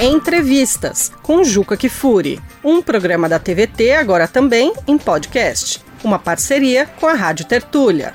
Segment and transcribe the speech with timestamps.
[0.00, 7.06] Entrevistas com Juca Kifuri, um programa da TVT agora também em podcast, uma parceria com
[7.06, 8.12] a Rádio Tertúlia.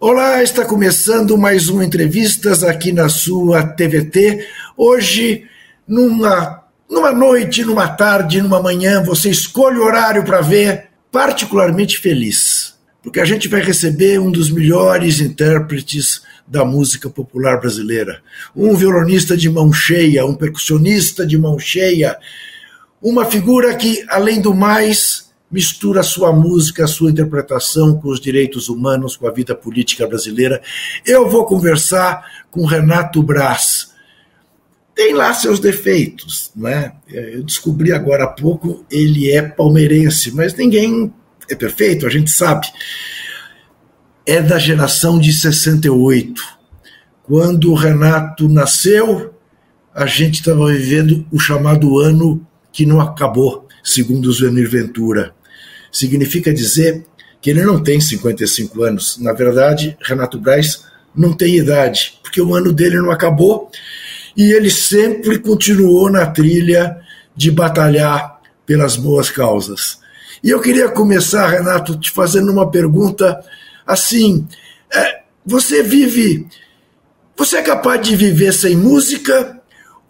[0.00, 4.48] Olá, está começando mais um Entrevistas aqui na sua TVT.
[4.78, 5.44] Hoje,
[5.86, 12.74] numa, numa noite, numa tarde, numa manhã, você escolhe o horário para ver, particularmente feliz,
[13.02, 18.22] porque a gente vai receber um dos melhores intérpretes da música popular brasileira.
[18.54, 22.18] Um violonista de mão cheia, um percussionista de mão cheia,
[23.00, 29.16] uma figura que, além do mais, mistura sua música, sua interpretação com os direitos humanos,
[29.16, 30.62] com a vida política brasileira.
[31.04, 33.92] Eu vou conversar com Renato Braz.
[34.94, 36.92] Tem lá seus defeitos, né?
[37.08, 41.12] Eu descobri agora há pouco, ele é palmeirense, mas ninguém
[41.50, 42.66] é perfeito, a gente sabe.
[44.26, 46.42] É da geração de 68.
[47.24, 49.34] Quando o Renato nasceu,
[49.94, 55.34] a gente estava vivendo o chamado ano que não acabou, segundo o Zuenir Ventura
[55.92, 57.04] significa dizer
[57.40, 59.18] que ele não tem 55 anos.
[59.18, 63.70] Na verdade, Renato Braz não tem idade, porque o ano dele não acabou
[64.34, 66.96] e ele sempre continuou na trilha
[67.36, 69.98] de batalhar pelas boas causas.
[70.42, 73.38] E eu queria começar, Renato, te fazendo uma pergunta
[73.86, 74.46] assim:
[74.92, 76.46] é, você vive.
[77.36, 79.60] Você é capaz de viver sem música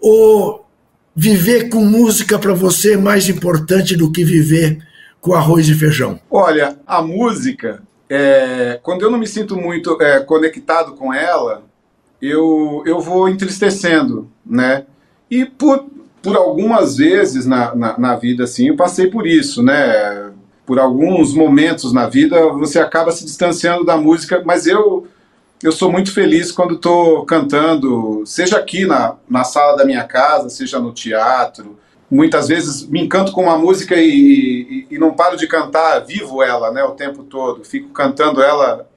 [0.01, 0.67] ou
[1.15, 4.79] viver com música para você é mais importante do que viver
[5.21, 6.19] com arroz e feijão?
[6.31, 11.63] Olha, a música, é, quando eu não me sinto muito é, conectado com ela,
[12.21, 14.85] eu, eu vou entristecendo, né?
[15.31, 15.87] E por,
[16.21, 20.32] por algumas vezes na, na, na vida, assim, eu passei por isso, né?
[20.73, 25.07] Por alguns momentos na vida, você acaba se distanciando da música, mas eu
[25.63, 30.49] eu sou muito feliz quando estou cantando, seja aqui na, na sala da minha casa,
[30.49, 31.79] seja no teatro,
[32.11, 36.43] muitas vezes me encanto com uma música e, e, e, não paro de cantar, vivo
[36.43, 37.63] ela né, o tempo todo.
[37.67, 38.89] Fico cantando ela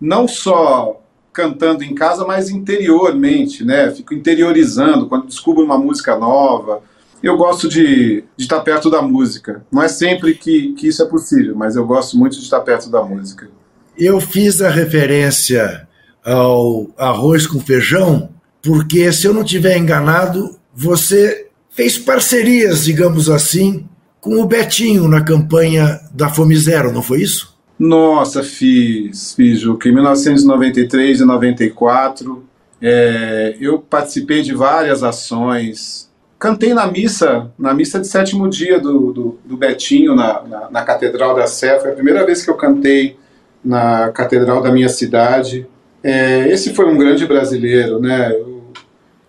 [0.00, 1.02] não só
[1.34, 3.90] cantando em casa, mas interiormente, né?
[3.90, 6.82] Fico interiorizando quando descubro uma música nova.
[7.22, 9.62] Eu gosto de, de estar perto da música.
[9.70, 12.90] Não é sempre que, que isso é possível, mas eu gosto muito de estar perto
[12.90, 13.48] da música.
[13.96, 15.86] Eu fiz a referência
[16.24, 18.30] ao arroz com feijão,
[18.62, 23.86] porque se eu não tiver enganado, você fez parcerias, digamos assim,
[24.20, 27.58] com o Betinho na campanha da Fome Zero, não foi isso?
[27.78, 29.88] Nossa, fiz, fiz, Juca.
[29.88, 32.44] Em 1993 e 94,
[32.82, 36.09] é, eu participei de várias ações.
[36.40, 40.82] Cantei na missa, na missa de sétimo dia do, do, do Betinho, na, na, na,
[40.82, 41.78] Catedral da Sé.
[41.78, 43.16] Foi a primeira vez que eu cantei
[43.64, 45.66] na Catedral da minha cidade.
[46.02, 48.32] É, esse foi um grande brasileiro, né?
[48.32, 48.50] Eu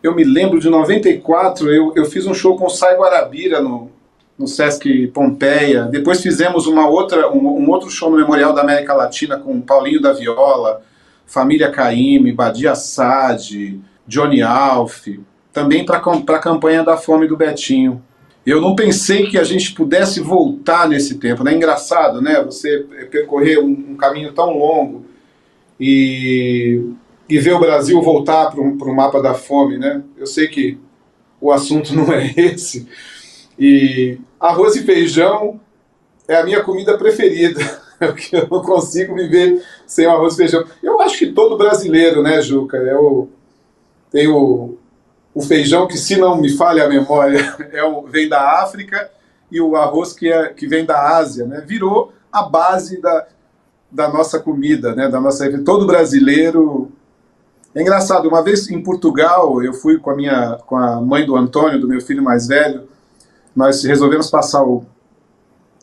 [0.03, 3.91] eu me lembro de 94, eu, eu fiz um show com o Sai Guarabira no,
[4.37, 5.83] no Sesc Pompeia.
[5.83, 10.01] Depois fizemos uma outra, um, um, outro show no Memorial da América Latina com Paulinho
[10.01, 10.81] da Viola,
[11.25, 15.07] Família Caime, Badia Sade, Johnny Alf,
[15.53, 18.01] também para a campanha da fome do Betinho.
[18.45, 21.47] Eu não pensei que a gente pudesse voltar nesse tempo.
[21.47, 22.43] É engraçado, né?
[22.43, 25.05] Você percorrer um, um caminho tão longo
[25.79, 26.93] e
[27.31, 30.03] e ver o Brasil voltar para o mapa da fome, né?
[30.17, 30.77] Eu sei que
[31.39, 32.85] o assunto não é esse.
[33.57, 35.57] E arroz e feijão
[36.27, 37.61] é a minha comida preferida,
[37.97, 40.65] porque eu não consigo viver sem arroz e feijão.
[40.83, 42.75] Eu acho que todo brasileiro, né, Juca?
[42.75, 43.29] É o,
[44.11, 44.27] tem
[45.33, 49.09] o, feijão que, se não me falha a memória, é o, vem da África
[49.51, 51.63] e o arroz que, é, que vem da Ásia, né?
[51.65, 53.27] Virou a base da,
[53.91, 55.09] da nossa comida, né?
[55.09, 56.91] Da nossa todo brasileiro
[57.73, 61.37] é engraçado, uma vez em Portugal, eu fui com a minha com a mãe do
[61.37, 62.83] Antônio, do meu filho mais velho,
[63.55, 64.83] nós resolvemos passar o,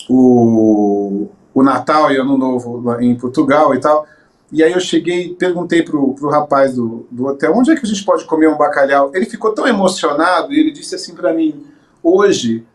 [0.08, 4.06] o, o Natal e Ano Novo em Portugal e tal.
[4.50, 7.88] E aí eu cheguei, perguntei pro, pro rapaz do, do hotel, onde é que a
[7.88, 9.10] gente pode comer um bacalhau?
[9.14, 11.66] Ele ficou tão emocionado e ele disse assim para mim,
[12.02, 12.66] hoje,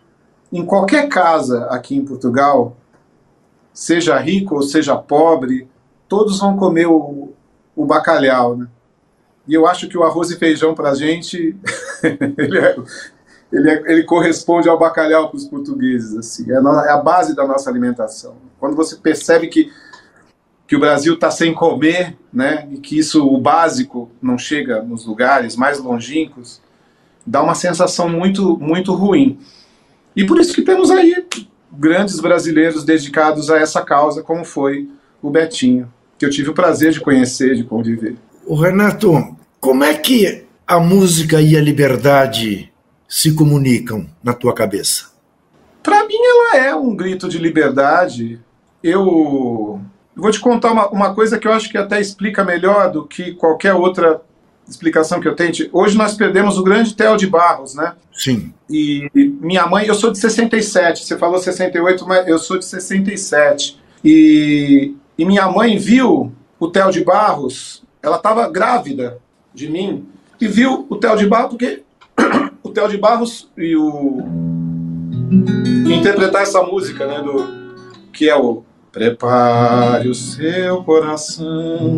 [0.52, 2.78] em qualquer casa aqui em Portugal,
[3.74, 5.68] seja rico ou seja pobre,
[6.08, 7.34] todos vão comer o,
[7.76, 8.68] o bacalhau, né?
[9.48, 11.58] E eu acho que o arroz e feijão para a gente,
[12.38, 12.76] ele, é,
[13.52, 16.16] ele, é, ele, corresponde ao bacalhau para os portugueses.
[16.16, 18.36] Assim, é, é, a base da nossa alimentação.
[18.60, 19.72] Quando você percebe que,
[20.68, 25.06] que o Brasil está sem comer, né, e que isso, o básico, não chega nos
[25.06, 26.62] lugares mais longínquos,
[27.26, 29.38] dá uma sensação muito, muito ruim.
[30.16, 31.26] E por isso que temos aí
[31.72, 34.90] grandes brasileiros dedicados a essa causa, como foi
[35.22, 38.16] o Betinho, que eu tive o prazer de conhecer, de conviver.
[38.46, 42.72] O Renato, como é que a música e a liberdade
[43.08, 45.12] se comunicam na tua cabeça?
[45.82, 48.40] Para mim, ela é um grito de liberdade.
[48.82, 49.82] Eu
[50.16, 53.34] vou te contar uma, uma coisa que eu acho que até explica melhor do que
[53.34, 54.22] qualquer outra
[54.68, 55.70] explicação que eu tente.
[55.74, 57.94] Hoje nós perdemos o grande Theo de Barros, né?
[58.12, 58.54] Sim.
[58.70, 63.80] E minha mãe, eu sou de 67, você falou 68, mas eu sou de 67.
[64.04, 69.20] E, e minha mãe viu o Theo de Barros, ela estava grávida
[69.54, 70.06] de mim,
[70.40, 71.84] e viu o Theo de Barros, porque
[72.64, 74.20] o Theo de Barros e o.
[75.88, 77.22] E interpretar essa música, né?
[77.22, 77.64] Do,
[78.12, 78.64] que é o
[78.94, 81.98] Prepare o seu coração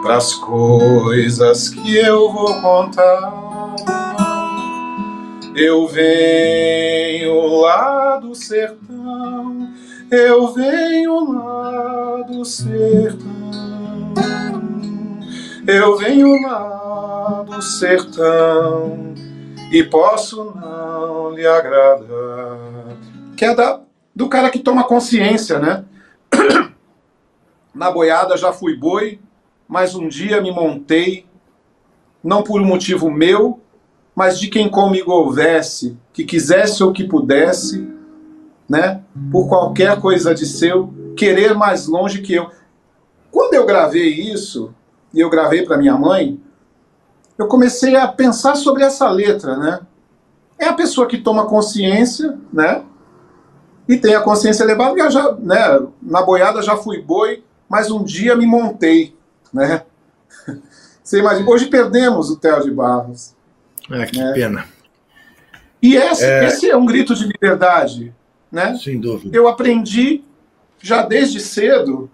[0.00, 3.74] para as coisas que eu vou contar.
[5.56, 9.68] Eu venho lá do sertão,
[10.12, 14.14] eu venho lá do sertão,
[15.66, 19.12] eu venho lá do sertão
[19.72, 22.96] e posso não lhe agradar.
[23.36, 23.85] Que é da,
[24.16, 25.84] do cara que toma consciência, né?
[27.74, 29.20] Na boiada já fui boi,
[29.68, 31.26] mas um dia me montei,
[32.24, 33.60] não por um motivo meu,
[34.14, 37.86] mas de quem comigo houvesse, que quisesse ou que pudesse,
[38.66, 42.50] né, por qualquer coisa de seu, querer mais longe que eu.
[43.30, 44.74] Quando eu gravei isso,
[45.12, 46.40] e eu gravei para minha mãe,
[47.36, 49.80] eu comecei a pensar sobre essa letra, né?
[50.58, 52.82] É a pessoa que toma consciência, né?
[53.88, 58.02] E tem a consciência elevada, eu já, né, na boiada já fui boi, mas um
[58.02, 59.14] dia me montei,
[59.52, 59.82] né?
[61.02, 63.34] Você imagina, hoje perdemos o Theo de Barros.
[63.90, 64.32] É, que né?
[64.32, 64.66] pena.
[65.80, 66.44] E esse é...
[66.46, 68.12] esse é um grito de liberdade,
[68.50, 68.76] né?
[68.76, 69.36] Sem dúvida.
[69.36, 70.24] Eu aprendi
[70.80, 72.10] já desde cedo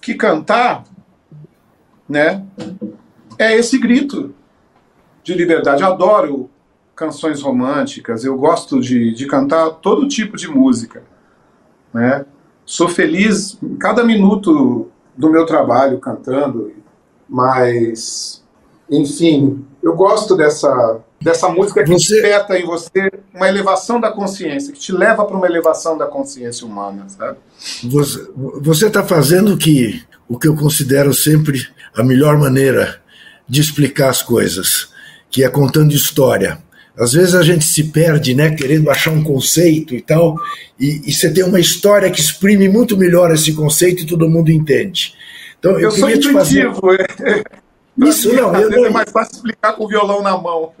[0.00, 0.84] que cantar,
[2.08, 2.44] né,
[3.38, 4.34] é esse grito
[5.22, 5.82] de liberdade.
[5.82, 6.50] Eu adoro
[7.00, 11.02] canções românticas, eu gosto de, de cantar todo tipo de música,
[11.94, 12.26] né?
[12.66, 16.70] Sou feliz em cada minuto do meu trabalho cantando,
[17.26, 18.44] mas,
[18.90, 22.20] enfim, eu gosto dessa, dessa música que você...
[22.20, 26.66] desperta em você uma elevação da consciência, que te leva para uma elevação da consciência
[26.66, 27.38] humana, sabe?
[28.60, 31.66] Você está fazendo que, o que eu considero sempre
[31.96, 33.00] a melhor maneira
[33.48, 34.90] de explicar as coisas,
[35.30, 36.58] que é contando história.
[37.00, 40.36] Às vezes a gente se perde, né, querendo achar um conceito e tal,
[40.78, 44.50] e, e você tem uma história que exprime muito melhor esse conceito e todo mundo
[44.50, 45.14] entende.
[45.58, 46.74] Então, eu, eu sou intuitivo.
[46.74, 47.44] Fazer...
[47.98, 48.84] Isso não, eu não.
[48.84, 50.72] É mais fácil explicar com o violão na mão.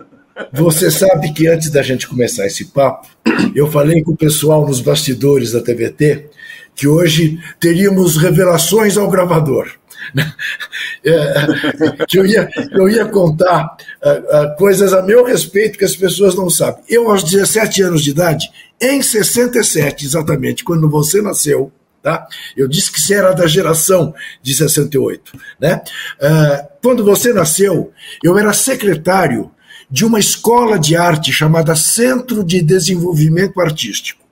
[0.52, 3.08] Você sabe que antes da gente começar esse papo,
[3.54, 6.28] eu falei com o pessoal nos bastidores da TVT
[6.74, 9.79] que hoje teríamos revelações ao gravador.
[11.02, 13.74] É, que eu ia, eu ia contar
[14.04, 16.84] uh, uh, coisas a meu respeito que as pessoas não sabem.
[16.86, 22.26] Eu, aos 17 anos de idade, em 67, exatamente, quando você nasceu, tá?
[22.56, 25.32] eu disse que você era da geração de 68.
[25.58, 25.82] Né?
[26.20, 27.92] Uh, quando você nasceu,
[28.22, 29.50] eu era secretário
[29.90, 34.22] de uma escola de arte chamada Centro de Desenvolvimento Artístico,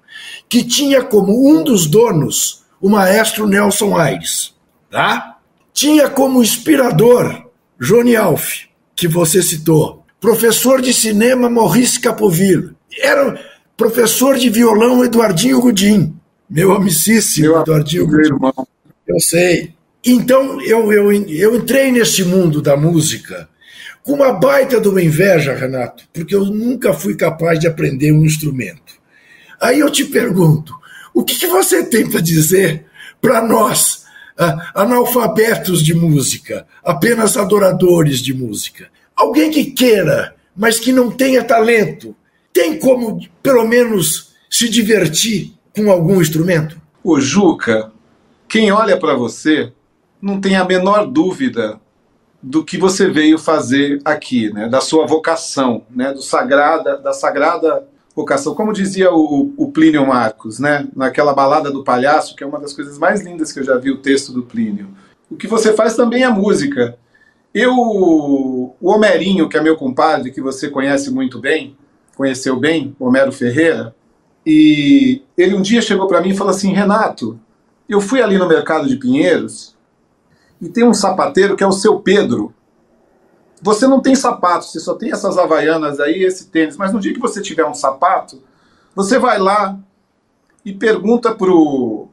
[0.49, 4.55] que tinha como um dos donos o maestro Nelson Aires.
[4.91, 5.38] Tá?
[5.79, 8.65] Tinha como inspirador Johnny Alf,
[8.97, 12.71] que você citou, professor de cinema Maurice Capoville,
[13.01, 13.41] era
[13.77, 16.17] professor de violão Eduardinho Gudim,
[16.51, 18.27] meu amicíssimo meu Eduardinho Gudim.
[18.27, 18.67] Irmão.
[19.07, 19.73] Eu sei.
[20.05, 23.49] Então eu, eu, eu entrei nesse mundo da música
[24.03, 28.25] com uma baita de uma inveja, Renato, porque eu nunca fui capaz de aprender um
[28.25, 28.95] instrumento.
[29.61, 30.75] Aí eu te pergunto,
[31.15, 32.85] o que, que você tem para dizer
[33.21, 33.98] para nós,
[34.75, 38.89] analfabetos de música, apenas adoradores de música.
[39.17, 42.15] Alguém que queira, mas que não tenha talento,
[42.53, 46.81] tem como, pelo menos, se divertir com algum instrumento?
[47.03, 47.93] O Juca,
[48.49, 49.73] quem olha para você
[50.21, 51.81] não tem a menor dúvida
[52.43, 54.69] do que você veio fazer aqui, né?
[54.69, 56.13] da sua vocação, né?
[56.13, 57.87] do sagrada, da sagrada
[58.55, 60.87] Como dizia o, o, Plínio Marcos, né?
[60.95, 63.91] naquela balada do palhaço, que é uma das coisas mais lindas que eu já vi
[63.91, 64.89] o texto do Plínio.
[65.31, 66.99] O que você faz também é música.
[67.55, 71.77] Eu, o Homerinho, que é meu compadre, que você conhece muito bem,
[72.17, 73.95] conheceu bem, Homero Ferreira,
[74.45, 77.39] e ele um dia chegou para mim e falou assim: Renato,
[77.89, 79.77] eu fui ali no mercado de Pinheiros
[80.61, 82.53] e tem um sapateiro que é o seu Pedro.
[83.61, 86.77] Você não tem sapato, você só tem essas havaianas aí, esse tênis.
[86.77, 88.43] Mas no dia que você tiver um sapato,
[88.95, 89.79] você vai lá
[90.65, 92.09] e pergunta pro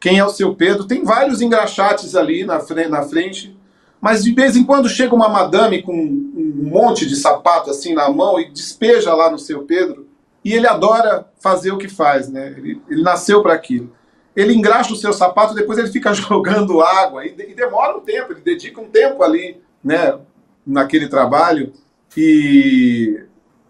[0.00, 0.84] quem é o seu Pedro.
[0.84, 3.56] Tem vários engraxates ali na frente, na frente
[4.00, 8.10] Mas de vez em quando chega uma madame com um monte de sapato assim na
[8.10, 10.06] mão e despeja lá no seu Pedro,
[10.44, 12.54] e ele adora fazer o que faz, né?
[12.56, 13.92] Ele, ele nasceu para aquilo.
[14.36, 18.32] Ele engraxa o seu sapato, depois ele fica jogando água e, e demora um tempo,
[18.32, 20.18] ele dedica um tempo ali, né,
[20.66, 21.72] naquele trabalho.
[22.16, 23.22] E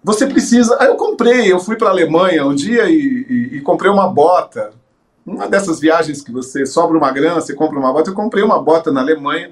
[0.02, 0.76] você precisa.
[0.80, 4.08] Aí eu comprei, eu fui para a Alemanha um dia e, e, e, comprei uma
[4.08, 4.70] bota.
[5.26, 8.10] Uma dessas viagens que você sobra uma grana, você compra uma bota.
[8.10, 9.50] Eu comprei uma bota na Alemanha.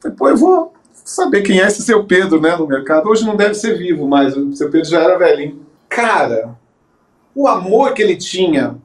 [0.00, 3.08] Falei, pô, eu vou saber quem é esse seu Pedro, né, no mercado.
[3.08, 5.64] Hoje não deve ser vivo, mas o seu Pedro já era velhinho.
[5.88, 6.56] Cara,
[7.34, 8.76] o amor que ele tinha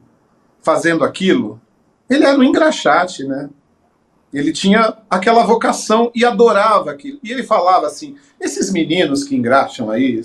[0.62, 1.60] fazendo aquilo,
[2.08, 3.50] ele era um engraxate, né?
[4.32, 7.18] Ele tinha aquela vocação e adorava aquilo.
[7.22, 10.20] E ele falava assim: esses meninos que engraxam aí,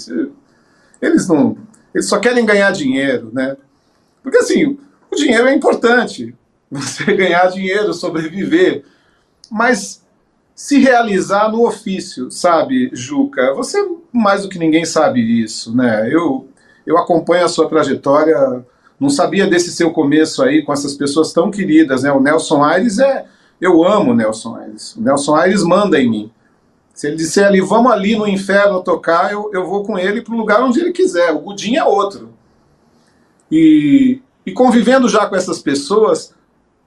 [1.02, 1.58] eles não.
[1.94, 3.56] Eles só querem ganhar dinheiro, né?
[4.22, 4.78] Porque assim,
[5.12, 6.36] o dinheiro é importante.
[6.70, 8.84] Você ganhar dinheiro, sobreviver.
[9.50, 10.04] Mas
[10.56, 13.54] se realizar no ofício, sabe, Juca?
[13.54, 13.78] Você
[14.12, 16.08] mais do que ninguém sabe isso, né?
[16.12, 16.48] Eu,
[16.86, 18.66] eu acompanho a sua trajetória,
[19.00, 22.12] não sabia desse seu começo aí com essas pessoas tão queridas, né?
[22.12, 23.26] O Nelson Aires é.
[23.64, 24.94] Eu amo Nelson Aires.
[24.98, 26.32] O Nelson Aires manda em mim.
[26.94, 30.34] Se ele disser ali, vamos ali no inferno tocar, eu, eu vou com ele para
[30.34, 31.32] o lugar onde ele quiser.
[31.32, 32.34] O Gudim é outro.
[33.50, 36.36] E, e convivendo já com essas pessoas,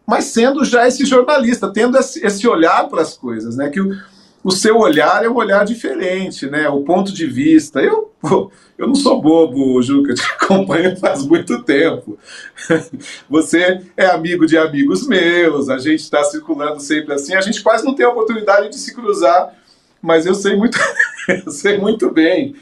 [0.07, 3.71] mas sendo já esse jornalista, tendo esse, esse olhar para as coisas, né?
[3.71, 3.99] Que o,
[4.47, 6.69] o seu olhar é um olhar diferente, né?
[6.69, 7.81] O ponto de vista.
[7.81, 8.13] Eu,
[8.79, 12.19] eu não sou bobo, Juca, te acompanho faz muito tempo.
[13.29, 17.85] Você é amigo de amigos meus, a gente está circulando sempre assim, a gente quase
[17.85, 19.53] não tem a oportunidade de se cruzar
[20.07, 20.79] mas eu sei muito,
[21.45, 22.55] eu sei muito bem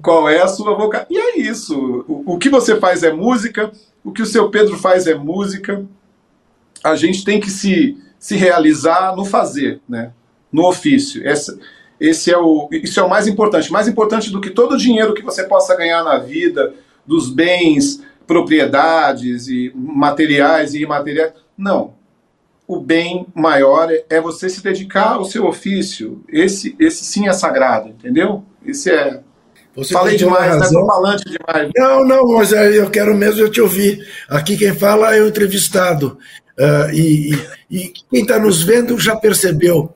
[0.00, 1.08] qual é a sua vocação.
[1.10, 2.04] E é isso.
[2.06, 3.72] O, o que você faz é música,
[4.04, 5.84] o que o seu Pedro faz é música.
[6.84, 10.12] A gente tem que se, se realizar no fazer, né?
[10.54, 11.26] No ofício.
[11.26, 11.58] Essa,
[11.98, 13.72] esse é o, isso é o mais importante.
[13.72, 16.72] Mais importante do que todo o dinheiro que você possa ganhar na vida,
[17.04, 21.32] dos bens, propriedades e materiais e imateriais.
[21.58, 21.94] Não
[22.66, 26.24] o bem maior é você se dedicar ao seu ofício.
[26.28, 28.42] Esse, esse sim é sagrado, entendeu?
[28.64, 29.20] Esse é.
[29.76, 30.68] Você Falei demais, né?
[30.72, 31.70] Tô falante demais.
[31.76, 34.06] Não, não, mas eu quero mesmo eu te ouvir.
[34.28, 36.16] Aqui quem fala é o entrevistado.
[36.56, 39.92] Uh, e, e, e, quem está nos vendo já percebeu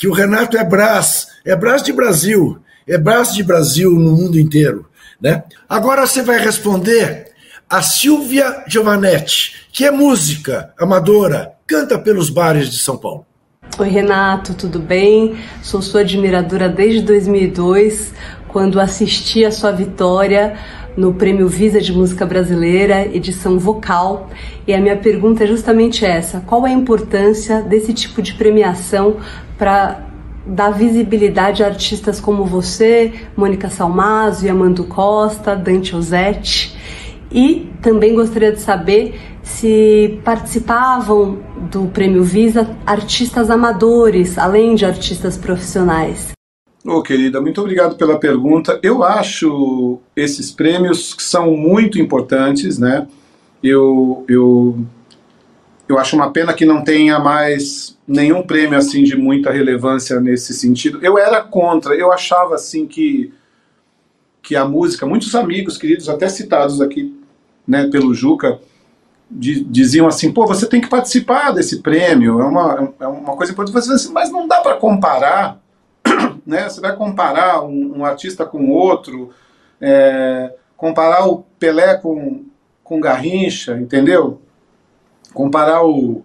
[0.00, 2.56] que o Renato é Brás, é Brás de Brasil,
[2.88, 4.86] é Brás de Brasil no mundo inteiro.
[5.20, 5.44] Né?
[5.68, 7.26] Agora você vai responder
[7.68, 13.26] a Silvia Giovanetti, que é música amadora, canta pelos bares de São Paulo.
[13.78, 15.36] Oi, Renato, tudo bem?
[15.62, 18.14] Sou sua admiradora desde 2002,
[18.48, 20.56] quando assisti a sua vitória
[20.96, 24.30] no Prêmio Visa de Música Brasileira, edição vocal.
[24.66, 29.18] E a minha pergunta é justamente essa: qual é a importância desse tipo de premiação
[29.60, 30.06] para
[30.46, 36.74] dar visibilidade a artistas como você, Mônica Salmazo, Amando Costa, Dante Osetti?
[37.30, 41.40] E também gostaria de saber se participavam
[41.70, 46.32] do Prêmio Visa artistas amadores, além de artistas profissionais.
[46.82, 48.80] Ô, oh, querida, muito obrigado pela pergunta.
[48.82, 53.06] Eu acho esses prêmios que são muito importantes, né?
[53.62, 54.78] Eu, eu,
[55.90, 60.54] eu acho uma pena que não tenha mais nenhum prêmio assim de muita relevância nesse
[60.54, 61.00] sentido.
[61.02, 63.32] Eu era contra, eu achava assim que
[64.42, 67.14] que a música, muitos amigos queridos, até citados aqui,
[67.68, 68.58] né, pelo Juca,
[69.30, 73.74] diziam assim, pô, você tem que participar desse prêmio, é uma, é uma coisa importante.
[73.74, 75.60] Você assim, mas não dá para comparar,
[76.46, 76.68] né?
[76.68, 79.30] Você vai comparar um, um artista com outro,
[79.80, 82.44] é, comparar o Pelé com,
[82.82, 84.40] com Garrincha, entendeu?
[85.32, 86.24] Comparar o,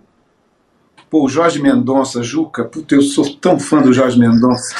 [1.10, 4.76] pô, o Jorge Mendonça, Juca, puta, eu sou tão fã do Jorge Mendonça.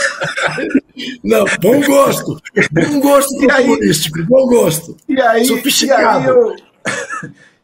[1.24, 2.42] Não, bom gosto,
[2.72, 4.96] bom gosto humorístico, bom gosto.
[5.08, 6.26] E aí, Sofisticado.
[6.26, 6.56] E aí eu...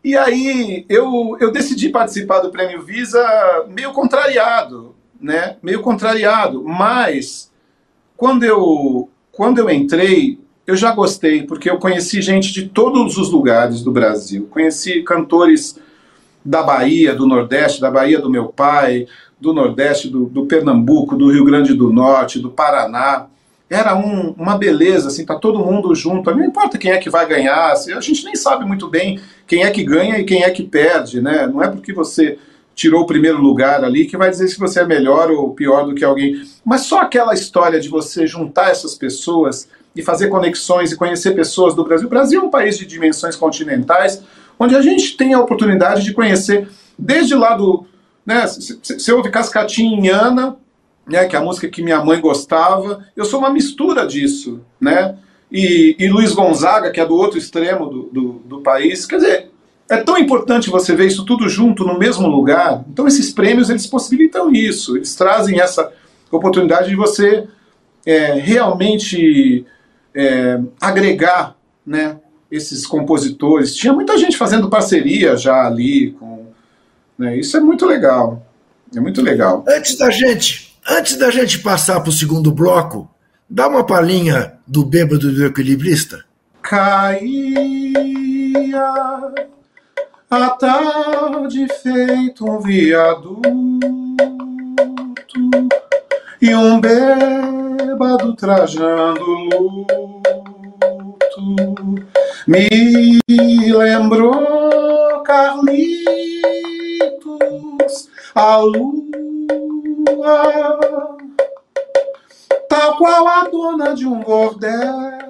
[0.04, 3.24] E aí eu, eu decidi participar do Prêmio Visa
[3.70, 5.58] meio contrariado, né?
[5.62, 7.52] Meio contrariado, mas
[8.18, 13.32] quando eu quando eu entrei, eu já gostei, porque eu conheci gente de todos os
[13.32, 14.48] lugares do Brasil.
[14.50, 15.80] Conheci cantores
[16.44, 19.08] da Bahia, do Nordeste, da Bahia do meu pai,
[19.40, 23.28] do Nordeste, do, do Pernambuco, do Rio Grande do Norte, do Paraná
[23.72, 26.30] era um, uma beleza, assim, tá todo mundo junto.
[26.30, 29.18] Não importa quem é que vai ganhar, assim, a gente nem sabe muito bem
[29.48, 31.48] quem é que ganha e quem é que perde, né?
[31.48, 32.38] Não é porque você
[32.76, 35.96] tirou o primeiro lugar ali que vai dizer se você é melhor ou pior do
[35.96, 36.44] que alguém.
[36.66, 41.74] Mas só aquela história de você juntar essas pessoas e fazer conexões e conhecer pessoas
[41.74, 42.08] do Brasil.
[42.08, 44.22] O Brasil é um país de dimensões continentais,
[44.62, 47.86] onde a gente tem a oportunidade de conhecer desde lá do.
[48.24, 50.56] Né, você ouve Cascatinha
[51.08, 53.04] né, que é a música que minha mãe gostava.
[53.16, 55.16] Eu sou uma mistura disso, né?
[55.52, 59.06] E, e Luiz Gonzaga, que é do outro extremo do, do, do país.
[59.06, 59.52] Quer dizer,
[59.90, 62.86] é tão importante você ver isso tudo junto no mesmo lugar.
[62.88, 65.92] Então esses prêmios eles possibilitam isso, eles trazem essa
[66.32, 67.48] oportunidade de você
[68.06, 69.66] é, realmente
[70.16, 72.18] é, agregar, né,
[72.52, 73.74] esses compositores.
[73.74, 76.48] Tinha muita gente fazendo parceria já ali com,
[77.18, 78.46] né, isso é muito legal,
[78.94, 79.64] é muito legal.
[79.68, 83.10] Antes da gente, antes da gente passar para o segundo bloco,
[83.50, 86.26] dá uma palhinha do bêbado do equilibrista.
[86.62, 87.94] Caía
[90.30, 93.50] a tarde feito um viaduto
[96.42, 100.02] e um bêbado trajando luto
[102.48, 105.72] me lembrou Carlitos
[108.36, 108.92] a lua
[112.70, 115.22] tal qual a dona de um bordel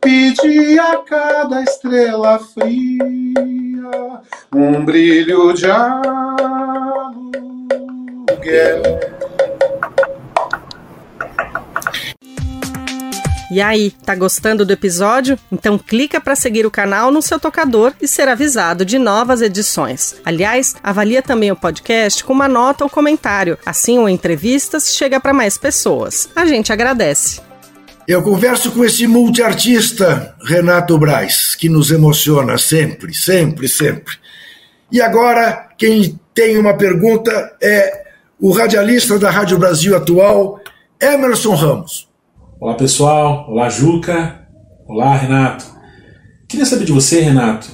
[0.00, 3.26] Pedi a cada estrela fria
[4.54, 6.16] um brilho de aluguel.
[13.56, 15.38] E aí, tá gostando do episódio?
[15.50, 20.14] Então clica para seguir o canal no seu tocador e ser avisado de novas edições.
[20.26, 25.32] Aliás, avalia também o podcast com uma nota ou comentário, assim o entrevistas chega para
[25.32, 26.28] mais pessoas.
[26.36, 27.40] A gente agradece.
[28.06, 34.16] Eu converso com esse multiartista, Renato Braz, que nos emociona sempre, sempre, sempre.
[34.92, 38.04] E agora, quem tem uma pergunta é
[38.38, 40.60] o radialista da Rádio Brasil Atual,
[41.00, 42.06] Emerson Ramos.
[42.58, 43.46] Olá, pessoal.
[43.50, 44.40] Olá, Juca.
[44.88, 45.66] Olá, Renato.
[46.48, 47.68] Queria saber de você, Renato,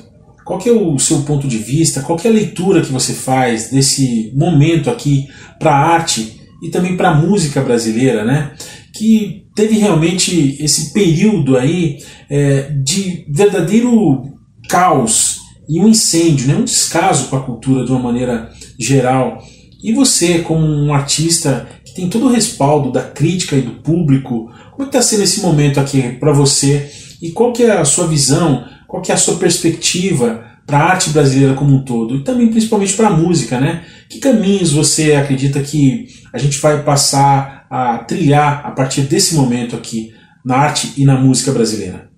[0.44, 4.32] qual é o seu ponto de vista, qual é a leitura que você faz desse
[4.34, 5.28] momento aqui
[5.60, 8.54] para a arte e também para a música brasileira, né?
[8.92, 14.24] que teve realmente esse período aí é, de verdadeiro
[14.68, 16.56] caos e um incêndio, né?
[16.56, 19.40] um descaso com a cultura de uma maneira geral.
[19.80, 24.50] E você, como um artista que tem todo o respaldo da crítica e do público,
[24.70, 26.90] como é está sendo esse momento aqui para você?
[27.20, 30.90] E qual que é a sua visão, qual que é a sua perspectiva para a
[30.90, 32.16] arte brasileira como um todo?
[32.16, 33.84] E também principalmente para a música, né?
[34.08, 39.76] Que caminhos você acredita que a gente vai passar a trilhar a partir desse momento
[39.76, 42.10] aqui na arte e na música brasileira.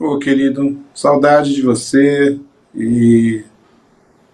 [0.00, 2.38] Ô querido, saudade de você
[2.74, 3.44] e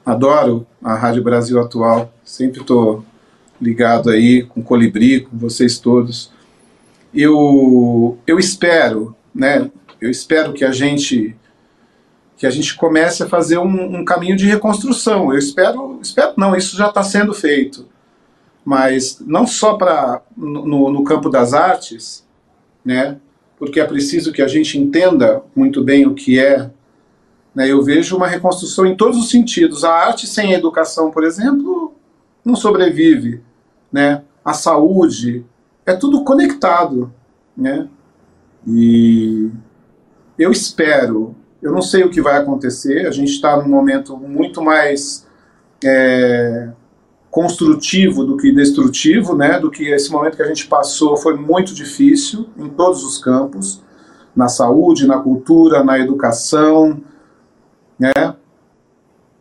[0.07, 2.13] adoro a Rádio Brasil Atual.
[2.25, 3.05] Sempre estou
[3.65, 6.31] ligado aí com o Colibri, com vocês todos.
[7.13, 9.71] Eu, eu espero, né?
[10.01, 11.35] Eu espero que a gente
[12.37, 15.33] que a gente comece a fazer um, um caminho de reconstrução.
[15.33, 17.87] Eu espero, espero não, isso já está sendo feito
[18.65, 22.27] mas não só para no, no, campo das artes,
[22.85, 23.19] né?
[23.59, 26.71] Porque é preciso que a gente entenda muito bem o que é.
[27.55, 27.71] Né?
[27.71, 29.85] Eu vejo uma reconstrução em todos os sentidos.
[29.85, 31.95] A arte sem a educação, por exemplo,
[32.45, 33.43] não sobrevive,
[33.95, 34.23] né?
[34.45, 35.47] A saúde
[35.87, 37.13] é tudo conectado,
[37.57, 37.89] né?
[38.67, 39.49] E
[40.37, 41.37] eu espero.
[41.63, 43.07] Eu não sei o que vai acontecer.
[43.07, 45.29] A gente está num momento muito mais
[45.85, 46.71] é,
[47.31, 49.61] construtivo do que destrutivo, né?
[49.61, 53.81] Do que esse momento que a gente passou foi muito difícil em todos os campos,
[54.35, 57.01] na saúde, na cultura, na educação,
[57.97, 58.35] né?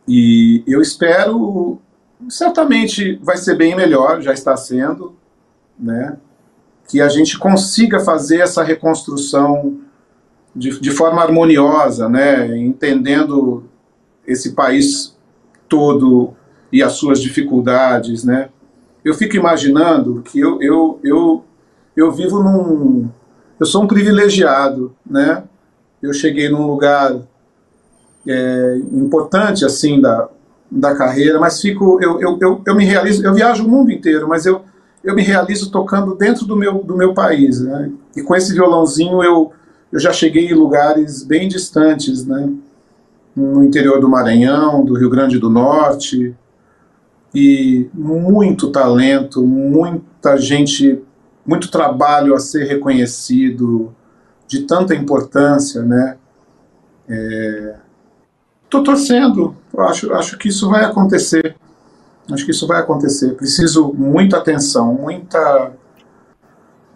[0.06, 1.80] E eu espero,
[2.28, 5.14] certamente vai ser bem melhor, já está sendo,
[5.78, 6.16] né?
[6.88, 9.80] Que a gente consiga fazer essa reconstrução
[10.54, 12.56] de, de forma harmoniosa, né?
[12.58, 13.64] Entendendo
[14.26, 15.16] esse país
[15.68, 16.34] todo
[16.72, 18.48] e as suas dificuldades, né?
[19.04, 21.44] Eu fico imaginando que eu, eu, eu,
[21.96, 23.08] eu vivo num...
[23.60, 25.44] Eu sou um privilegiado, né?
[26.02, 27.16] Eu cheguei num lugar
[28.26, 30.28] é, importante, assim, da,
[30.70, 31.98] da carreira, mas fico...
[32.02, 33.24] Eu, eu, eu, eu me realizo...
[33.24, 34.62] Eu viajo o mundo inteiro, mas eu,
[35.02, 37.90] eu me realizo tocando dentro do meu, do meu país, né?
[38.16, 39.52] E com esse violãozinho eu,
[39.92, 42.50] eu já cheguei em lugares bem distantes, né?
[43.36, 46.34] No interior do Maranhão, do Rio Grande do Norte,
[47.34, 51.02] e muito talento, muita gente,
[51.44, 53.92] muito trabalho a ser reconhecido,
[54.46, 56.16] de tanta importância, né?
[58.64, 61.56] Estou torcendo, acho, acho que isso vai acontecer.
[62.30, 63.34] Acho que isso vai acontecer.
[63.34, 65.72] Preciso muita atenção, muita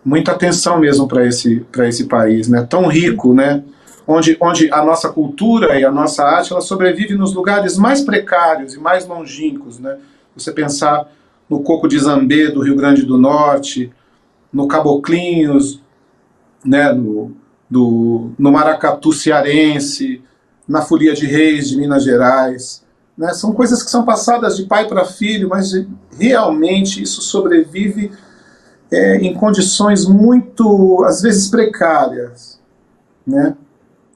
[0.05, 2.67] muita atenção mesmo para esse para esse país, né?
[2.69, 3.63] Tão rico, né?
[4.07, 8.73] Onde, onde a nossa cultura e a nossa arte ela sobrevive nos lugares mais precários
[8.73, 9.99] e mais longínquos, né?
[10.39, 11.11] você pensar
[11.49, 13.93] no Coco de Zambê, do Rio Grande do Norte,
[14.53, 15.81] no Caboclinhos,
[16.65, 17.33] né, no,
[17.69, 20.23] do, no Maracatu cearense,
[20.69, 22.85] na Folia de Reis de Minas Gerais.
[23.17, 23.33] Né?
[23.33, 25.73] São coisas que são passadas de pai para filho, mas
[26.19, 28.13] realmente isso sobrevive
[28.91, 32.61] é, em condições muito, às vezes, precárias.
[33.27, 33.57] Né?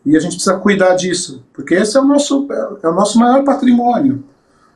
[0.05, 2.47] E a gente precisa cuidar disso, porque esse é o nosso,
[2.83, 4.25] é o nosso maior patrimônio.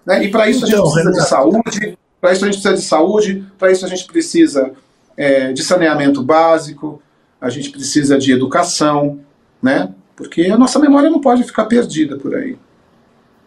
[0.04, 0.24] Né?
[0.24, 2.88] E para isso a gente então, precisa de saúde, para isso a gente precisa de
[2.88, 4.72] saúde, para isso a gente precisa
[5.16, 7.02] é, de saneamento básico,
[7.40, 9.20] a gente precisa de educação,
[9.60, 9.92] né?
[10.16, 12.56] Porque a nossa memória não pode ficar perdida por aí.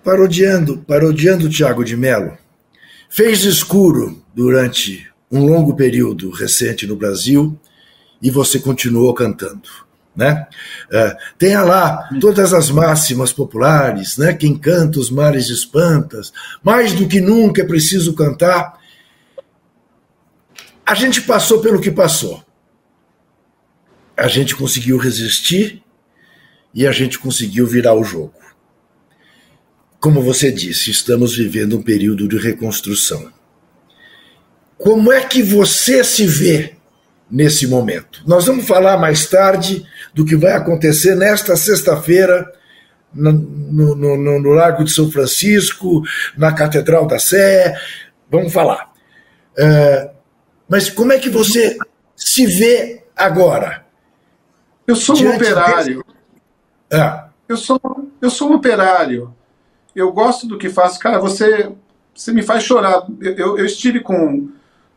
[0.04, 2.38] Parodiando, parodiando Tiago de Mello,
[3.10, 7.60] fez escuro durante um longo período recente no Brasil
[8.22, 9.68] e você continuou cantando.
[10.16, 10.48] Né?
[10.88, 14.34] Uh, tenha lá todas as máximas populares, né?
[14.34, 18.78] quem canta os mares espantas, mais do que nunca é preciso cantar.
[20.86, 22.44] A gente passou pelo que passou.
[24.18, 25.82] A gente conseguiu resistir
[26.74, 28.34] e a gente conseguiu virar o jogo.
[30.00, 33.32] Como você disse, estamos vivendo um período de reconstrução.
[34.78, 36.76] Como é que você se vê
[37.30, 38.24] nesse momento?
[38.26, 42.50] Nós vamos falar mais tarde do que vai acontecer nesta sexta-feira
[43.14, 46.02] no, no, no, no, Largo de São Francisco,
[46.38, 47.76] na Catedral da Sé.
[48.32, 48.90] Vamos falar.
[49.58, 50.12] É,
[50.70, 51.78] mas como é que você
[52.16, 53.86] se vê agora?
[54.88, 56.06] Eu sou um operário.
[56.92, 57.24] É.
[57.48, 57.80] Eu, sou,
[58.22, 59.34] eu sou um operário.
[59.96, 61.00] Eu gosto do que faço.
[61.00, 61.72] Cara, você,
[62.14, 63.06] você me faz chorar.
[63.22, 64.50] Eu, eu estive com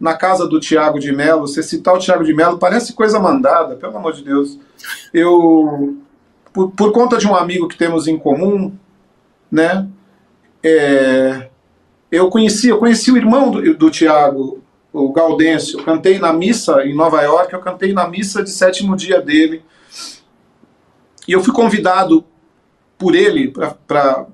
[0.03, 3.77] na casa do Tiago de Mello, você citar o Tiago de Mello parece coisa mandada,
[3.77, 4.59] pelo amor de Deus.
[5.15, 5.97] Eu,
[6.53, 8.75] por, por conta de um amigo que temos em comum,
[9.49, 9.89] né,
[10.61, 11.49] é,
[12.11, 14.61] eu conheci, eu conheci o irmão do, do Tiago,
[14.93, 18.97] o Gaudêncio, eu cantei na missa em Nova York, eu cantei na missa de sétimo
[18.97, 19.63] dia dele,
[21.27, 22.25] e eu fui convidado
[22.99, 23.53] por ele
[23.87, 24.27] para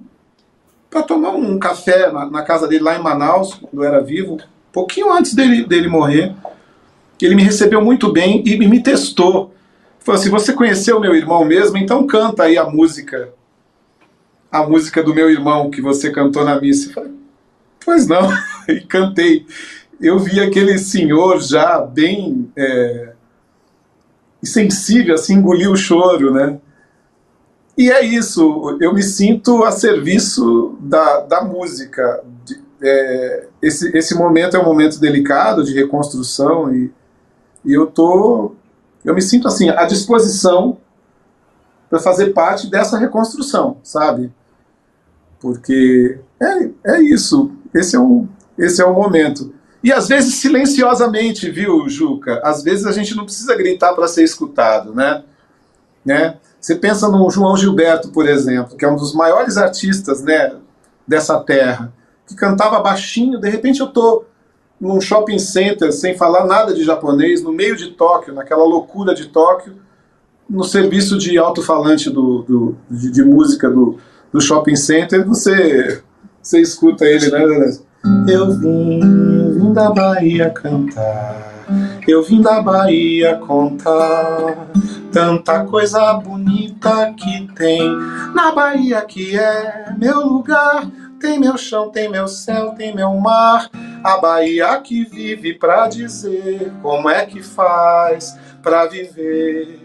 [1.07, 4.39] tomar um café na, na casa dele lá em Manaus, quando eu era vivo,
[4.73, 6.35] pouquinho antes dele, dele morrer,
[7.21, 9.53] ele me recebeu muito bem e me testou.
[9.99, 11.77] Falou assim: você conheceu meu irmão mesmo?
[11.77, 13.31] Então canta aí a música,
[14.51, 16.89] a música do meu irmão que você cantou na missa.
[16.89, 17.13] Eu falei,
[17.85, 18.31] pois não,
[18.69, 19.47] e cantei.
[20.01, 23.13] Eu vi aquele senhor já bem é,
[24.43, 26.61] sensível, assim, engoliu o choro, né?
[27.79, 34.17] E é isso, eu me sinto a serviço da, da música, de, é, esse, esse
[34.17, 36.93] momento é um momento delicado de reconstrução e,
[37.65, 38.57] e eu tô
[39.05, 40.79] eu me sinto assim à disposição
[41.89, 44.33] para fazer parte dessa reconstrução, sabe?
[45.39, 48.27] Porque é, é isso, esse é o
[48.59, 49.55] esse é o momento.
[49.85, 52.41] E às vezes silenciosamente, viu, Juca?
[52.43, 55.23] Às vezes a gente não precisa gritar para ser escutado, né?
[56.05, 56.39] né?
[56.61, 60.57] Você pensa no João Gilberto, por exemplo, que é um dos maiores artistas, né,
[61.07, 61.93] dessa terra
[62.29, 64.25] que cantava baixinho, de repente eu tô
[64.79, 69.27] num shopping center sem falar nada de japonês, no meio de Tóquio, naquela loucura de
[69.27, 69.75] Tóquio,
[70.49, 73.99] no serviço de alto-falante do, do de, de, música do,
[74.33, 76.03] do shopping center, você,
[76.41, 77.79] você escuta ele, né?
[78.29, 79.01] Eu vim,
[79.51, 81.48] vim da Bahia cantar,
[82.09, 84.69] eu vim da Bahia contar
[85.13, 87.81] tanta coisa bonita que tem
[88.35, 93.69] na Bahia que é meu lugar tem meu chão, tem meu céu, tem meu mar.
[94.05, 99.81] A Bahia que vive pra dizer como é que faz pra viver.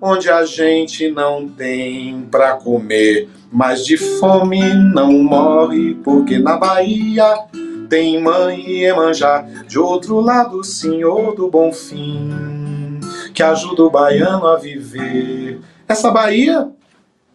[0.00, 7.46] Onde a gente não tem pra comer, mas de fome não morre, porque na Bahia
[7.88, 9.46] tem mãe e Emanjá.
[9.66, 13.00] De outro lado, o Senhor do Bom Fim,
[13.34, 15.60] que ajuda o baiano a viver.
[15.88, 16.68] Essa Bahia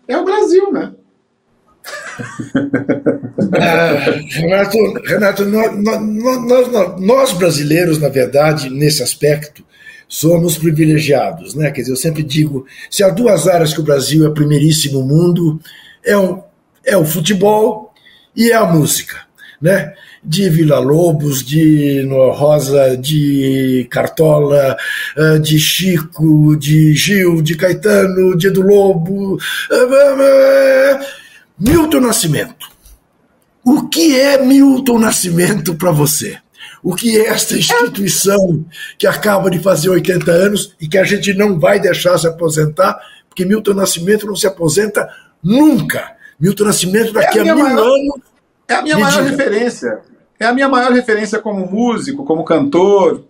[0.08, 0.92] é o Brasil, né?
[4.30, 5.76] Renato, Renato nós,
[6.46, 9.64] nós, nós, brasileiros, na verdade, nesse aspecto,
[10.08, 11.56] somos privilegiados.
[11.56, 11.72] Né?
[11.72, 15.60] Quer dizer, eu sempre digo: se há duas áreas que o Brasil é primeiríssimo mundo,
[16.04, 16.44] é o,
[16.86, 17.94] é o futebol
[18.36, 19.18] e é a música.
[19.62, 19.93] Né?
[20.24, 24.78] de Vila Lobos, de Rosa, de Cartola,
[25.17, 29.39] eh, de Chico, de Gil, de Caetano, de Edu Lobo.
[29.71, 31.00] Eh,
[31.58, 32.69] Milton Nascimento.
[33.63, 36.38] O que é Milton Nascimento para você?
[36.84, 38.65] O que é esta instituição
[38.97, 43.00] que acaba de fazer 80 anos e que a gente não vai deixar se aposentar,
[43.28, 45.08] porque Milton Nascimento não se aposenta
[45.43, 46.15] nunca.
[46.39, 48.31] Milton Nascimento daqui é a, a mil maior, anos.
[48.71, 49.99] É a minha maior referência.
[50.39, 53.23] é a minha maior referência como músico, como cantor.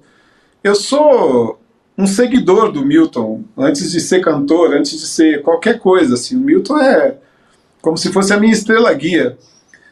[0.63, 1.59] Eu sou
[1.97, 6.13] um seguidor do Milton, antes de ser cantor, antes de ser qualquer coisa.
[6.13, 6.35] Assim.
[6.35, 7.17] O Milton é
[7.81, 9.37] como se fosse a minha estrela guia.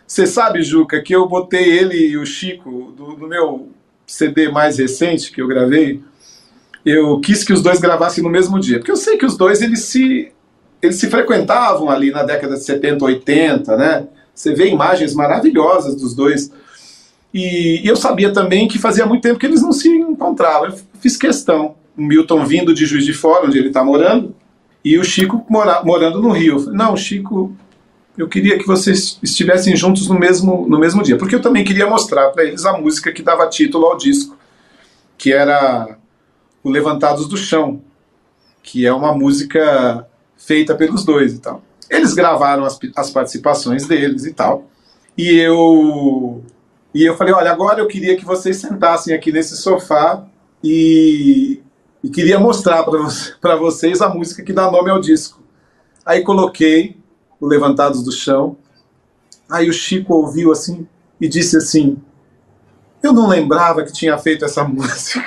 [0.05, 3.69] Você sabe, Juca, que eu botei ele e o Chico do, do meu
[4.07, 6.01] CD mais recente que eu gravei.
[6.85, 9.61] Eu quis que os dois gravassem no mesmo dia, porque eu sei que os dois
[9.61, 10.31] eles se
[10.81, 14.07] eles se frequentavam ali na década de 70, 80, né?
[14.39, 16.49] Você vê imagens maravilhosas dos dois.
[17.33, 20.69] E, e eu sabia também que fazia muito tempo que eles não se encontravam.
[20.69, 21.75] Eu fiz questão.
[21.97, 24.33] O Milton vindo de Juiz de Fora, onde ele está morando,
[24.83, 26.57] e o Chico mora, morando no Rio.
[26.57, 27.53] Falei, não, Chico,
[28.17, 31.89] eu queria que vocês estivessem juntos no mesmo, no mesmo dia, porque eu também queria
[31.89, 34.37] mostrar para eles a música que dava título ao disco,
[35.17, 35.97] que era
[36.63, 37.81] o Levantados do Chão,
[38.63, 41.61] que é uma música feita pelos dois e tal.
[41.89, 44.65] Eles gravaram as, as participações deles e tal.
[45.17, 46.43] E eu
[46.93, 50.25] e eu falei, olha, agora eu queria que vocês sentassem aqui nesse sofá
[50.63, 51.61] e,
[52.03, 52.83] e queria mostrar
[53.39, 55.41] para vocês a música que dá nome ao disco.
[56.05, 56.97] Aí coloquei
[57.39, 58.57] o Levantados do Chão.
[59.49, 60.87] Aí o Chico ouviu assim
[61.21, 61.97] e disse assim:
[63.03, 65.23] Eu não lembrava que tinha feito essa música.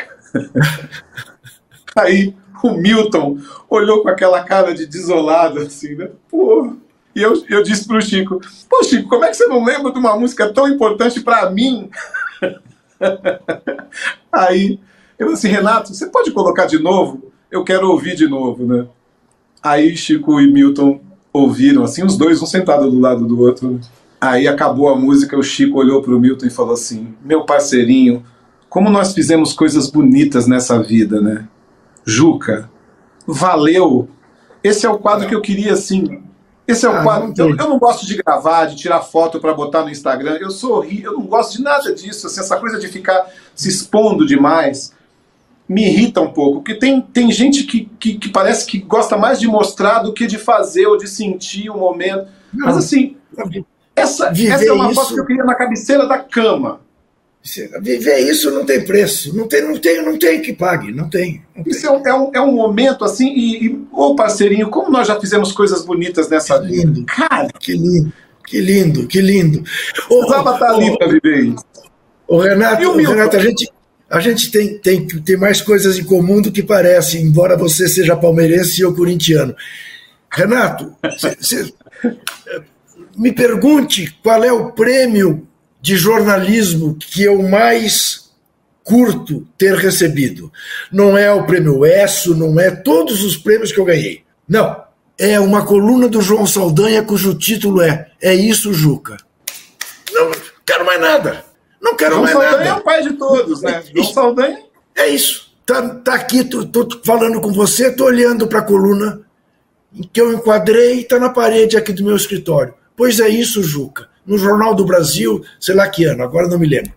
[1.96, 3.38] Aí o Milton
[3.68, 6.10] olhou com aquela cara de desolado, assim, né?
[6.30, 6.74] Pô.
[7.14, 9.98] E eu, eu disse pro Chico: Pô, Chico, como é que você não lembra de
[9.98, 11.90] uma música tão importante para mim?
[14.32, 14.78] Aí
[15.18, 17.32] eu disse: Renato, você pode colocar de novo?
[17.50, 18.86] Eu quero ouvir de novo, né?
[19.62, 21.00] Aí Chico e Milton
[21.32, 23.78] ouviram, assim, os dois, um sentado do lado do outro.
[24.20, 28.24] Aí acabou a música, o Chico olhou pro Milton e falou assim: Meu parceirinho,
[28.68, 31.46] como nós fizemos coisas bonitas nessa vida, né?
[32.04, 32.70] Juca,
[33.26, 34.08] valeu.
[34.62, 36.22] Esse é o quadro que eu queria, assim.
[36.66, 37.34] Esse é o ah, quadro.
[37.36, 40.38] Eu, eu, não gosto de gravar, de tirar foto para botar no Instagram.
[40.40, 42.26] Eu sou eu não gosto de nada disso.
[42.26, 44.94] Assim, essa coisa de ficar se expondo demais
[45.68, 46.60] me irrita um pouco.
[46.60, 50.26] Porque tem, tem gente que, que, que parece que gosta mais de mostrar do que
[50.26, 52.28] de fazer ou de sentir o momento.
[52.52, 53.16] Não, Mas assim,
[53.96, 54.94] essa, essa é uma isso...
[54.94, 56.80] foto que eu queria na cabeceira da cama.
[57.80, 61.42] Viver isso não tem preço, não tem, não tem, não tem que pague, não tem.
[61.56, 62.12] Não isso tem.
[62.12, 65.84] É, um, é um momento assim, e, e, ô parceirinho, como nós já fizemos coisas
[65.84, 67.06] bonitas nessa que lindo, vida.
[67.12, 68.12] Cara, que lindo,
[68.46, 69.64] que lindo, que lindo.
[70.08, 71.64] Precisava estar ali para viver isso.
[72.28, 73.68] O Renato, o Renato, a gente,
[74.08, 78.16] a gente tem, tem, tem mais coisas em comum do que parece, embora você seja
[78.16, 79.54] palmeirense e eu corintiano.
[80.30, 81.74] Renato, cê, cê,
[83.16, 85.48] me pergunte qual é o prêmio
[85.82, 88.30] de jornalismo que eu mais
[88.84, 90.50] curto ter recebido.
[90.92, 94.22] Não é o prêmio ESSO, não é todos os prêmios que eu ganhei.
[94.48, 94.80] Não.
[95.18, 99.16] É uma coluna do João Saldanha cujo título é É isso, Juca.
[100.12, 100.30] Não
[100.64, 101.44] quero mais nada.
[101.80, 102.70] Não quero João mais Saldanha nada.
[102.70, 103.82] é o pai de todos, né?
[103.92, 104.58] João Saldanha.
[104.94, 105.52] É isso.
[105.66, 109.20] Tá, tá aqui, tô, tô falando com você, tô olhando para a coluna
[110.12, 112.74] que eu enquadrei e tá na parede aqui do meu escritório.
[112.96, 116.66] Pois é isso, Juca no Jornal do Brasil, sei lá que ano, agora não me
[116.66, 116.92] lembro.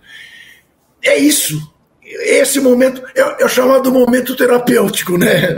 [1.04, 1.74] É isso.
[2.04, 5.56] Esse momento é, é o chamado momento terapêutico, né?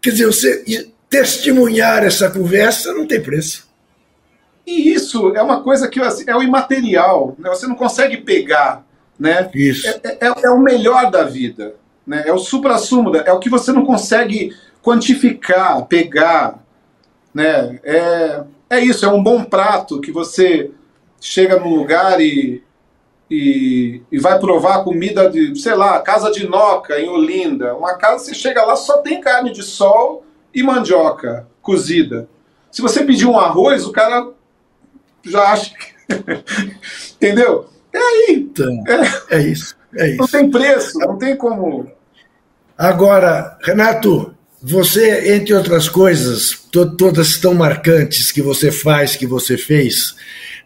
[0.00, 3.68] Quer dizer, você testemunhar essa conversa não tem preço.
[4.66, 7.50] E isso é uma coisa que assim, é o imaterial, né?
[7.50, 8.84] você não consegue pegar.
[9.18, 9.48] Né?
[9.54, 9.86] Isso.
[9.86, 11.74] É, é, é o melhor da vida.
[12.06, 12.24] Né?
[12.26, 16.64] É o supra-sumo, é o que você não consegue quantificar, pegar.
[17.32, 17.78] Né?
[17.84, 20.70] É, é isso, é um bom prato que você
[21.20, 22.62] chega num lugar e,
[23.30, 27.74] e, e, vai provar comida de, sei lá, casa de Noca, em Olinda.
[27.74, 30.24] Uma casa, você chega lá, só tem carne de sol
[30.54, 32.28] e mandioca cozida.
[32.70, 34.30] Se você pedir um arroz, o cara
[35.24, 35.94] já acha que...
[37.16, 37.68] Entendeu?
[37.92, 38.48] É aí.
[38.50, 39.76] Então, é, é isso.
[39.96, 40.18] É isso.
[40.18, 41.90] Não tem preço, não tem como.
[42.76, 44.33] Agora, Renato,
[44.66, 50.14] você, entre outras coisas, to todas tão marcantes que você faz, que você fez,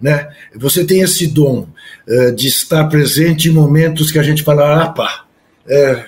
[0.00, 0.28] né?
[0.54, 1.66] Você tem esse dom
[2.06, 5.24] uh, de estar presente em momentos que a gente fala, ah, pá,
[5.66, 6.04] é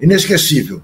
[0.00, 0.80] inesquecível.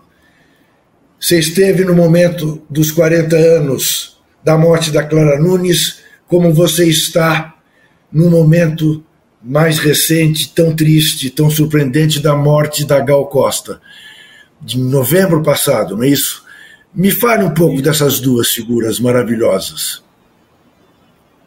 [1.18, 7.54] Você esteve no momento dos 40 anos da morte da Clara Nunes, como você está
[8.12, 9.02] no momento
[9.42, 13.80] mais recente, tão triste, tão surpreendente da morte da Gal Costa,
[14.60, 16.39] de novembro passado, não é isso?
[16.94, 20.02] Me fale um pouco dessas duas figuras maravilhosas.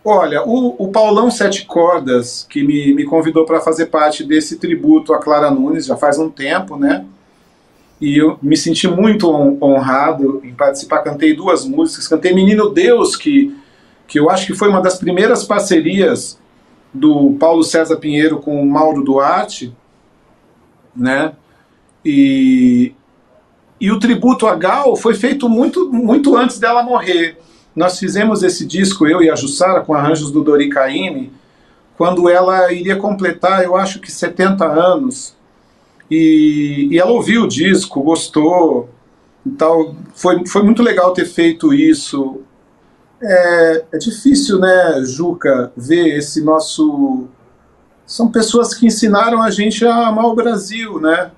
[0.06, 5.14] Olha, o, o Paulão Sete Cordas, que me, me convidou para fazer parte desse tributo
[5.14, 7.06] a Clara Nunes, já faz um tempo, né?
[8.02, 9.30] E eu me senti muito
[9.62, 11.04] honrado em participar.
[11.04, 12.08] Cantei duas músicas.
[12.08, 13.56] Cantei Menino Deus, que,
[14.08, 16.38] que eu acho que foi uma das primeiras parcerias
[16.94, 19.74] do Paulo César Pinheiro com o Mauro Duarte,
[20.94, 21.34] né?
[22.04, 22.94] E,
[23.84, 27.38] e o tributo a Gal foi feito muito, muito antes dela morrer.
[27.76, 31.34] Nós fizemos esse disco, eu e a Jussara, com arranjos do Dori Caymmi,
[31.98, 35.36] quando ela iria completar, eu acho que 70 anos.
[36.10, 38.88] E, e ela ouviu o disco, gostou.
[39.46, 42.40] Então, foi, foi muito legal ter feito isso.
[43.22, 47.26] É, é difícil, né, Juca, ver esse nosso.
[48.06, 51.32] São pessoas que ensinaram a gente a amar o Brasil, né?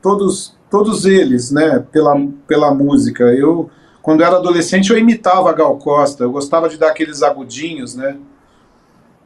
[0.00, 2.14] Todos, todos eles, né, pela,
[2.46, 3.24] pela música.
[3.24, 3.70] Eu,
[4.02, 7.94] quando eu era adolescente, eu imitava a Gal Costa, eu gostava de dar aqueles agudinhos,
[7.94, 8.16] né?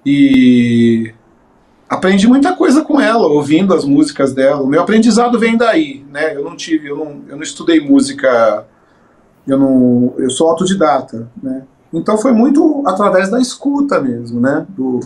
[0.04, 1.12] E
[1.88, 4.62] aprendi muita coisa com ela, ouvindo as músicas dela.
[4.62, 6.34] O meu aprendizado vem daí, né?
[6.36, 8.66] Eu não tive, eu não, eu não estudei música,
[9.46, 11.64] eu não, eu sou autodidata, né?
[11.92, 14.66] Então foi muito através da escuta mesmo, né?
[14.68, 15.00] Do,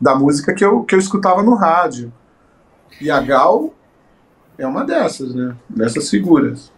[0.00, 2.12] da música que eu, que eu escutava no rádio.
[3.00, 3.72] E a Gal
[4.58, 5.54] é uma dessas, né?
[5.68, 6.70] Dessas figuras.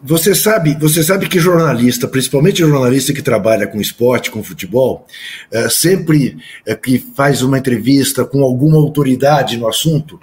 [0.00, 5.04] Você sabe, você sabe que jornalista, principalmente jornalista que trabalha com esporte, com futebol,
[5.50, 10.18] é, sempre é, que faz uma entrevista com alguma autoridade no assunto,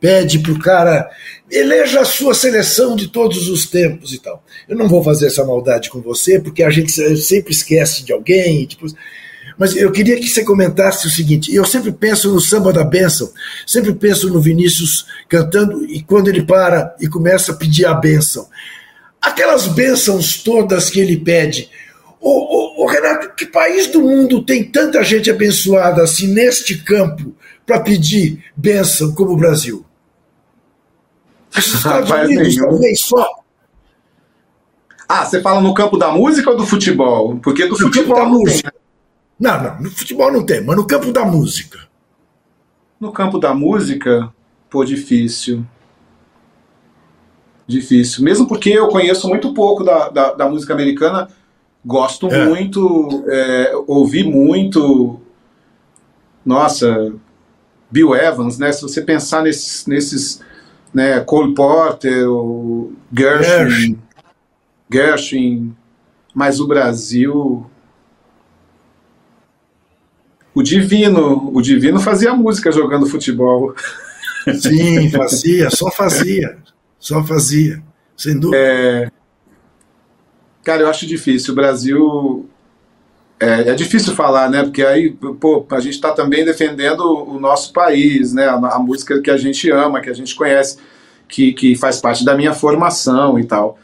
[0.00, 1.08] pede para o cara
[1.48, 4.42] eleja a sua seleção de todos os tempos e tal.
[4.68, 8.66] Eu não vou fazer essa maldade com você, porque a gente sempre esquece de alguém.
[8.66, 8.86] Tipo,
[9.60, 13.30] mas eu queria que você comentasse o seguinte: eu sempre penso no samba da bênção,
[13.64, 18.48] sempre penso no Vinícius cantando, e quando ele para e começa a pedir a bênção
[19.20, 21.68] aquelas bênçãos todas que ele pede.
[22.20, 27.34] O, o, o, Renato, que país do mundo tem tanta gente abençoada assim neste campo
[27.66, 29.84] para pedir bênção como o Brasil?
[31.56, 33.26] Os Estados Unidos, talvez só.
[35.08, 37.36] Ah, você fala no campo da música ou do futebol?
[37.42, 38.72] Porque do no futebol da música.
[39.40, 41.80] Não, não, no futebol não tem, mas no campo da música.
[43.00, 44.30] No campo da música,
[44.68, 45.64] pô, difícil
[47.70, 48.22] difícil.
[48.22, 51.28] Mesmo porque eu conheço muito pouco da, da, da música americana,
[51.84, 52.46] gosto é.
[52.46, 55.18] muito, é, ouvi muito.
[56.44, 57.14] Nossa,
[57.90, 58.72] Bill Evans, né?
[58.72, 60.42] Se você pensar nesses, nesses
[60.92, 62.26] né, Cole Porter,
[63.16, 63.98] Gershwin,
[64.92, 65.74] Gershwin,
[66.34, 67.69] mas o Brasil.
[70.54, 73.74] O Divino, o Divino fazia música jogando futebol.
[74.60, 76.58] Sim, fazia, só fazia.
[76.98, 77.82] Só fazia,
[78.16, 78.58] sem dúvida.
[78.62, 79.10] É...
[80.62, 81.52] Cara, eu acho difícil.
[81.52, 82.46] O Brasil.
[83.38, 84.62] É, é, difícil falar, né?
[84.62, 88.46] Porque aí, pô, a gente está também defendendo o nosso país, né?
[88.46, 90.76] A, a, música que a gente ama, que a gente conhece,
[91.26, 93.78] que, que faz parte da minha formação e tal.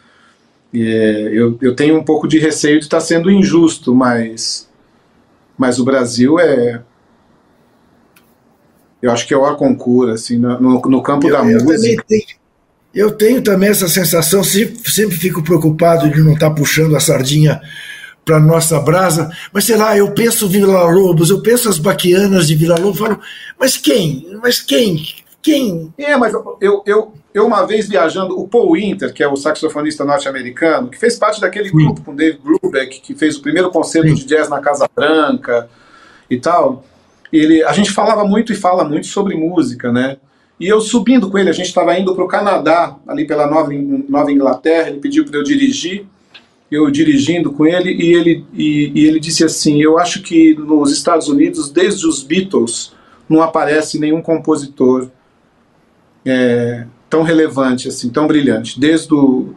[0.75, 4.69] E, é, eu, eu tenho um pouco de receio de estar tá sendo injusto, mas,
[5.57, 6.83] mas o Brasil é.
[9.01, 12.05] Eu acho que é o concura, assim, no, no campo eu, da eu música.
[12.95, 17.01] Eu tenho também essa sensação, sempre, sempre fico preocupado de não estar tá puxando a
[17.01, 17.61] sardinha
[18.25, 22.57] para nossa brasa, mas sei lá, eu penso Vila Lobos, eu penso as baquianas de
[22.57, 23.21] Vila Lobos, falo,
[23.61, 24.27] mas quem?
[24.43, 25.07] Mas quem?
[25.41, 25.95] Quem?
[25.97, 30.07] É, mas eu, eu, eu uma vez viajando, o Paul Winter, que é o saxofonista
[30.07, 31.77] norte-americano, que fez parte daquele Sim.
[31.77, 34.15] grupo com Dave Brubeck, que fez o primeiro concerto Sim.
[34.15, 35.69] de jazz na Casa Branca
[36.31, 36.83] e tal,
[37.31, 40.17] ele, a gente falava muito e fala muito sobre música, né?
[40.59, 43.71] E eu subindo com ele, a gente estava indo para o Canadá, ali pela Nova,
[44.09, 46.07] Nova Inglaterra, ele pediu para eu dirigir,
[46.71, 50.91] eu dirigindo com ele, e ele, e, e, ele disse assim: Eu acho que nos
[50.91, 52.95] Estados Unidos, desde os Beatles,
[53.29, 55.11] não aparece nenhum compositor
[56.25, 59.55] é, tão relevante, assim, tão brilhante, desde do,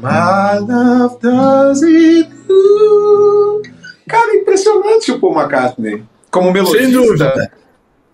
[0.00, 3.62] My love does it do.
[4.08, 6.02] Cara, impressionante o Paul McCartney.
[6.30, 6.84] Como melodista.
[6.84, 7.52] Sem dúvida.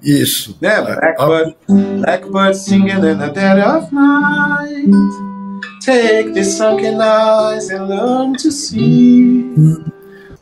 [0.02, 0.56] Isso.
[0.60, 0.80] Né?
[0.80, 4.88] Blackbird, Blackbird singing in the dead of night.
[5.84, 9.44] Take the sunken eyes and learn to see.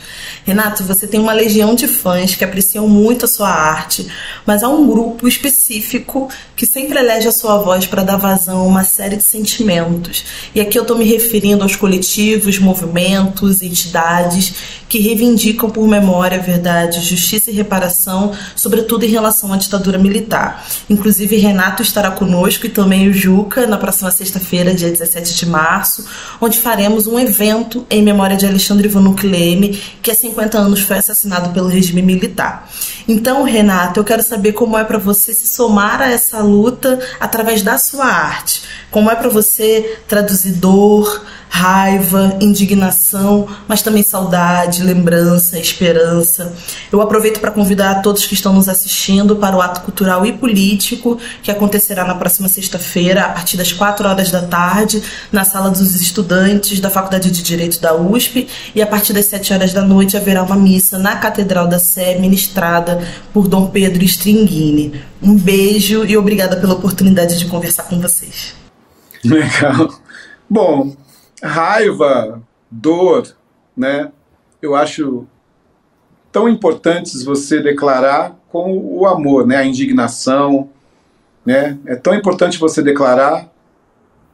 [0.46, 4.06] Renato, você tem uma legião de fãs que apreciam muito a sua arte,
[4.46, 8.64] mas há um grupo específico que sempre elege a sua voz para dar vazão a
[8.64, 10.24] uma série de sentimentos.
[10.54, 14.54] E aqui eu estou me referindo aos coletivos, movimentos, entidades
[14.88, 20.68] que reivindicam por memória, verdade, justiça e reparação, sobretudo em relação à ditadura militar.
[20.88, 26.06] Inclusive, Renato estará conosco e também o Juca na próxima sexta-feira, dia 17 de março,
[26.42, 30.98] onde faremos um evento em memória de Alexandre Vanuc Leme, que há 50 anos foi
[30.98, 32.70] assassinado pelo regime militar.
[33.08, 37.62] Então, Renato, eu quero saber como é para você se somar a essa luta através
[37.62, 38.64] da sua arte.
[38.92, 46.54] Como é para você traduzir dor, raiva, indignação, mas também saudade, lembrança, esperança.
[46.92, 51.18] Eu aproveito para convidar todos que estão nos assistindo para o ato cultural e político
[51.42, 55.96] que acontecerá na próxima sexta-feira, a partir das 4 horas da tarde, na sala dos
[55.96, 60.18] estudantes da Faculdade de Direito da USP, e a partir das 7 horas da noite
[60.18, 63.02] haverá uma missa na Catedral da Sé, ministrada
[63.34, 65.02] por Dom Pedro Stringini.
[65.22, 68.54] Um beijo e obrigada pela oportunidade de conversar com vocês.
[69.24, 69.90] Legal.
[70.50, 70.96] Bom,
[71.46, 73.36] raiva, dor,
[73.76, 74.12] né?
[74.62, 75.26] Eu acho
[76.32, 79.58] tão importantes você declarar com o amor, né?
[79.58, 80.70] A indignação,
[81.46, 81.78] né?
[81.86, 83.50] É tão importante você declarar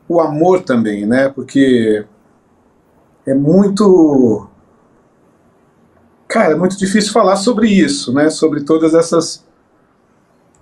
[0.07, 1.29] o amor também, né?
[1.29, 2.05] Porque
[3.25, 4.47] é muito
[6.27, 8.29] cara, é muito difícil falar sobre isso, né?
[8.29, 9.45] Sobre todas essas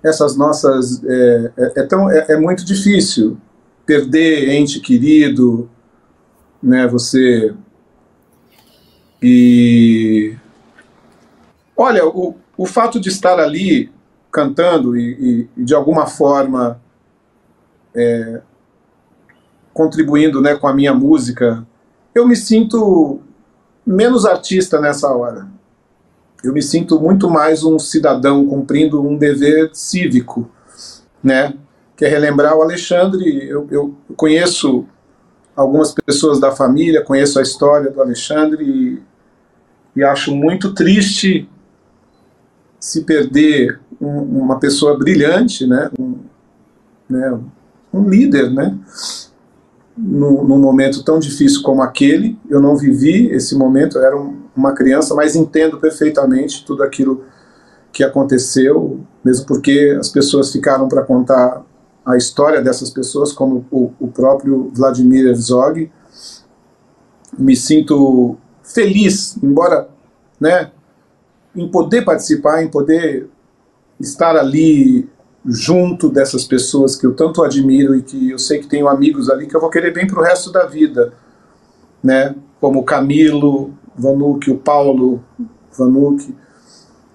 [0.02, 3.38] essas nossas é, é, é tão é, é muito difícil
[3.86, 5.68] perder ente querido,
[6.62, 6.86] né?
[6.86, 7.54] Você
[9.22, 10.34] e
[11.76, 13.92] olha o, o fato de estar ali
[14.32, 16.80] cantando e, e de alguma forma
[17.94, 18.40] é,
[19.72, 21.66] contribuindo né, com a minha música,
[22.14, 23.20] eu me sinto
[23.86, 25.48] menos artista nessa hora.
[26.42, 30.50] Eu me sinto muito mais um cidadão cumprindo um dever cívico,
[31.22, 31.54] né?
[31.96, 33.46] Que é relembrar o Alexandre.
[33.46, 34.86] Eu, eu conheço
[35.60, 39.02] algumas pessoas da família, conheço a história do Alexandre e,
[39.94, 41.46] e acho muito triste
[42.78, 46.14] se perder um, uma pessoa brilhante, né, um,
[47.08, 47.38] né,
[47.92, 48.74] um líder, né,
[49.94, 52.38] num, num, momento tão difícil como aquele.
[52.48, 57.22] Eu não vivi esse momento, eu era um, uma criança, mas entendo perfeitamente tudo aquilo
[57.92, 61.62] que aconteceu, mesmo porque as pessoas ficaram para contar
[62.04, 65.90] a história dessas pessoas, como o, o próprio Vladimir Herzog.
[67.38, 69.88] Me sinto feliz, embora,
[70.40, 70.70] né,
[71.54, 73.28] em poder participar, em poder
[73.98, 75.08] estar ali
[75.44, 79.46] junto dessas pessoas que eu tanto admiro e que eu sei que tenho amigos ali
[79.46, 81.12] que eu vou querer bem para o resto da vida,
[82.02, 82.34] né?
[82.60, 85.22] Como o Camilo Vanucci, o Paulo
[85.76, 86.34] Vanucci.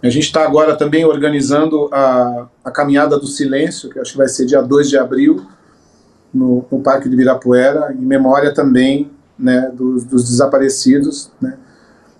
[0.05, 4.27] A gente está agora também organizando a, a Caminhada do Silêncio, que acho que vai
[4.27, 5.43] ser dia 2 de abril,
[6.31, 11.31] no, no Parque de Virapuera, em memória também né, dos, dos desaparecidos.
[11.41, 11.57] Né?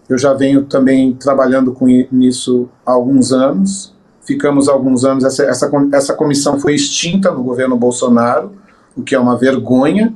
[0.10, 3.94] Eu já venho também trabalhando com nisso há alguns anos,
[4.26, 8.54] ficamos alguns anos, essa, essa, essa comissão foi extinta no governo Bolsonaro,
[8.96, 10.12] o que é uma vergonha,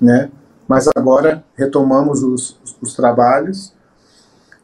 [0.00, 0.30] né?
[0.68, 3.72] mas agora retomamos os, os, os trabalhos.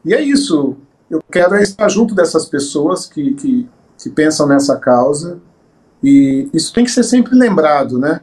[0.05, 0.77] E é isso,
[1.11, 5.39] eu quero estar junto dessas pessoas que, que, que pensam nessa causa,
[6.01, 8.21] e isso tem que ser sempre lembrado, né?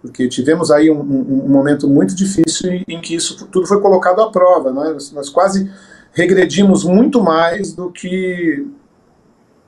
[0.00, 4.20] porque tivemos aí um, um, um, momento muito difícil em que isso tudo foi colocado
[4.20, 4.72] à prova.
[4.72, 4.90] Né?
[4.92, 5.70] Nós, nós quase
[6.12, 8.66] regredimos muito mais do que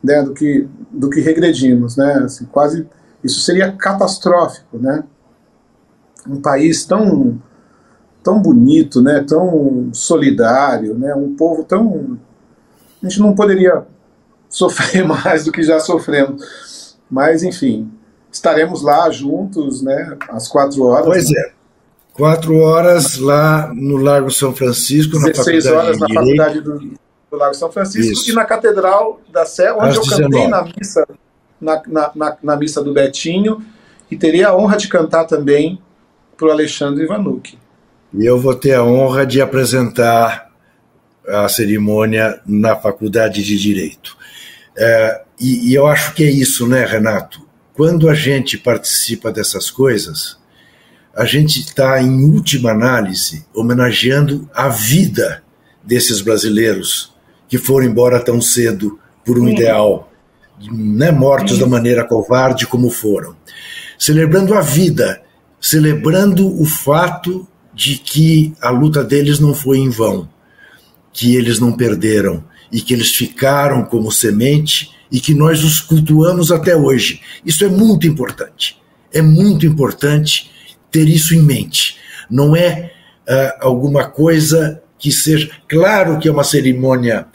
[0.03, 2.23] né, do que do que regredimos, né?
[2.25, 2.89] Assim, quase
[3.23, 5.05] isso seria catastrófico, né?
[6.27, 7.41] Um país tão
[8.23, 9.23] tão bonito, né?
[9.27, 11.15] Tão solidário, né?
[11.15, 12.19] Um povo tão
[13.03, 13.85] a gente não poderia
[14.49, 16.97] sofrer mais do que já sofremos.
[17.11, 17.91] Mas enfim,
[18.31, 20.17] estaremos lá juntos, né?
[20.29, 21.07] Às quatro horas.
[21.07, 21.53] Pois é.
[22.13, 26.79] Quatro horas lá no Largo São Francisco, na 16 horas na faculdade do
[27.31, 28.31] do Lago São Francisco Isso.
[28.31, 30.51] e na Catedral da Sé, onde Às eu cantei 19.
[30.51, 31.09] na missa,
[31.61, 33.65] na, na, na, na, missa do Betinho,
[34.11, 35.81] e teria a honra de cantar também
[36.37, 37.57] para o Alexandre Ivanucci.
[38.13, 40.50] E eu vou ter a honra de apresentar
[41.31, 44.17] a cerimônia na Faculdade de Direito.
[44.77, 47.47] É, e, e eu acho que é isso, né, Renato?
[47.75, 50.39] Quando a gente participa dessas coisas,
[51.15, 55.43] a gente está, em última análise, homenageando a vida
[55.83, 57.13] desses brasileiros
[57.49, 60.11] que foram embora tão cedo por um ideal,
[60.71, 63.35] né, mortos da maneira covarde como foram.
[63.99, 65.21] Celebrando a vida,
[65.61, 70.29] celebrando o fato de que a luta deles não foi em vão,
[71.13, 76.53] que eles não perderam e que eles ficaram como semente e que nós os cultuamos
[76.53, 77.21] até hoje.
[77.45, 78.81] Isso é muito importante.
[79.13, 80.51] É muito importante
[80.91, 81.97] ter isso em mente.
[82.31, 82.93] Não é
[83.29, 85.51] uh, alguma coisa que seja.
[85.69, 87.27] Claro que é uma cerimônia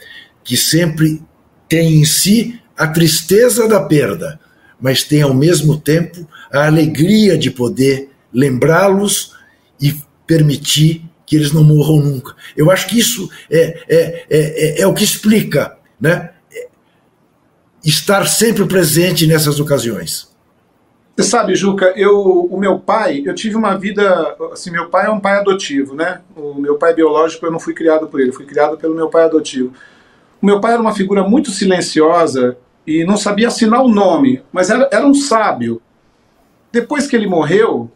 [0.42, 1.22] que sempre
[1.68, 4.38] tem em si a tristeza da perda,
[4.80, 9.32] mas tem ao mesmo tempo a alegria de poder lembrá-los
[9.80, 9.94] e
[10.26, 12.34] permitir que eles não morram nunca.
[12.56, 16.30] Eu acho que isso é, é, é, é o que explica né?
[17.84, 20.34] estar sempre presente nessas ocasiões.
[21.16, 25.10] Você sabe, Juca, eu, o meu pai, eu tive uma vida, assim, meu pai é
[25.10, 26.20] um pai adotivo, né?
[26.36, 29.24] O meu pai biológico eu não fui criado por ele, fui criado pelo meu pai
[29.24, 29.72] adotivo.
[30.42, 34.68] O meu pai era uma figura muito silenciosa e não sabia assinar o nome, mas
[34.68, 35.80] era, era um sábio.
[36.70, 37.90] Depois que ele morreu,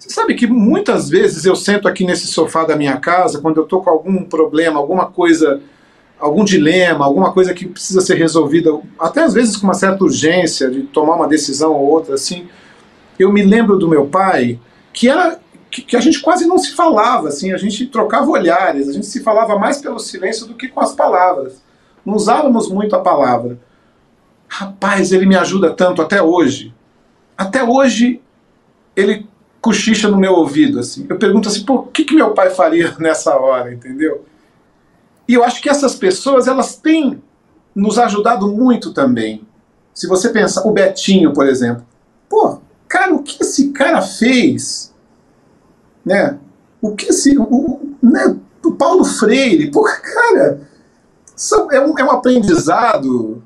[0.00, 3.66] você sabe que muitas vezes eu sento aqui nesse sofá da minha casa, quando eu
[3.66, 5.60] tô com algum problema, alguma coisa
[6.18, 10.70] algum dilema, alguma coisa que precisa ser resolvida, até às vezes com uma certa urgência
[10.70, 12.48] de tomar uma decisão ou outra, assim.
[13.18, 14.58] Eu me lembro do meu pai,
[14.92, 15.40] que era
[15.70, 19.06] que, que, a gente quase não se falava, assim, a gente trocava olhares, a gente
[19.06, 21.62] se falava mais pelo silêncio do que com as palavras.
[22.04, 23.58] Não usávamos muito a palavra.
[24.48, 26.74] Rapaz, ele me ajuda tanto até hoje.
[27.38, 28.20] Até hoje
[28.96, 29.29] ele
[29.60, 31.06] cochicha no meu ouvido, assim.
[31.08, 34.24] Eu pergunto assim, pô, o que, que meu pai faria nessa hora, entendeu?
[35.28, 37.22] E eu acho que essas pessoas, elas têm
[37.74, 39.46] nos ajudado muito também.
[39.94, 41.84] Se você pensar, o Betinho, por exemplo.
[42.28, 42.58] Pô,
[42.88, 44.92] cara, o que esse cara fez?
[46.04, 46.38] Né?
[46.80, 47.36] O que esse.
[47.38, 48.36] O, né?
[48.64, 50.60] o Paulo Freire, pô, cara,
[51.72, 53.42] é um, é um aprendizado.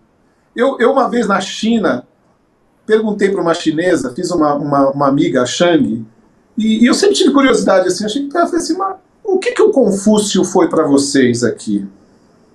[0.54, 2.06] Eu, eu, uma vez na China,
[2.86, 6.04] perguntei para uma chinesa, fiz uma, uma, uma amiga, a Shang,
[6.56, 9.52] e, e, eu sempre tive curiosidade, assim, achei que ela falei assim, mas o que,
[9.52, 11.86] que o Confúcio foi para vocês aqui?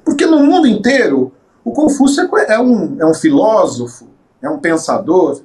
[0.05, 4.07] Porque no mundo inteiro, o Confúcio é, é um, é um filósofo,
[4.41, 5.41] é um pensador.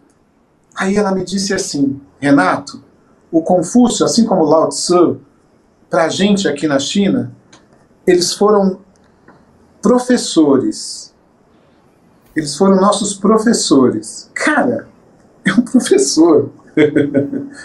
[0.76, 2.82] Aí ela me disse assim: Renato,
[3.30, 5.20] o Confúcio, assim como Lao Tzu,
[5.90, 7.32] para a gente aqui na China,
[8.06, 8.78] eles foram
[9.82, 11.13] professores.
[12.36, 14.30] Eles foram nossos professores.
[14.34, 14.88] Cara,
[15.44, 16.50] é um professor.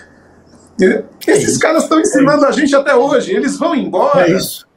[1.27, 3.33] Esses é caras estão ensinando a gente até hoje.
[3.33, 4.29] Eles vão embora.
[4.29, 4.67] É isso.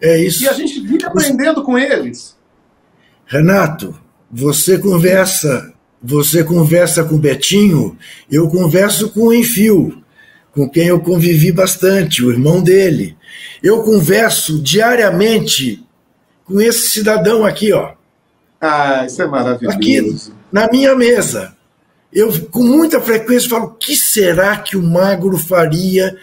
[0.00, 0.42] É isso.
[0.42, 2.36] E a gente vive aprendendo com eles.
[3.26, 3.94] Renato,
[4.30, 5.72] você conversa,
[6.02, 7.96] você conversa com o Betinho,
[8.30, 10.02] eu converso com o Enfio,
[10.52, 13.16] com quem eu convivi bastante, o irmão dele.
[13.62, 15.86] Eu converso diariamente
[16.44, 17.94] com esse cidadão aqui, ó.
[18.64, 19.76] Ah, isso é maravilhoso.
[19.76, 20.16] Aqui,
[20.52, 21.56] na minha mesa.
[22.12, 26.16] Eu, com muita frequência, falo: o que será que o magro faria?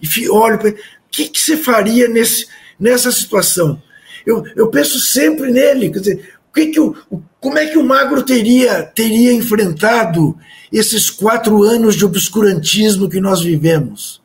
[0.00, 0.74] E olho para o
[1.10, 2.46] que, que você faria nesse,
[2.80, 3.80] nessa situação?
[4.24, 5.90] Eu, eu penso sempre nele.
[5.90, 6.96] Quer dizer, o que que o,
[7.38, 10.34] como é que o magro teria, teria enfrentado
[10.72, 14.22] esses quatro anos de obscurantismo que nós vivemos?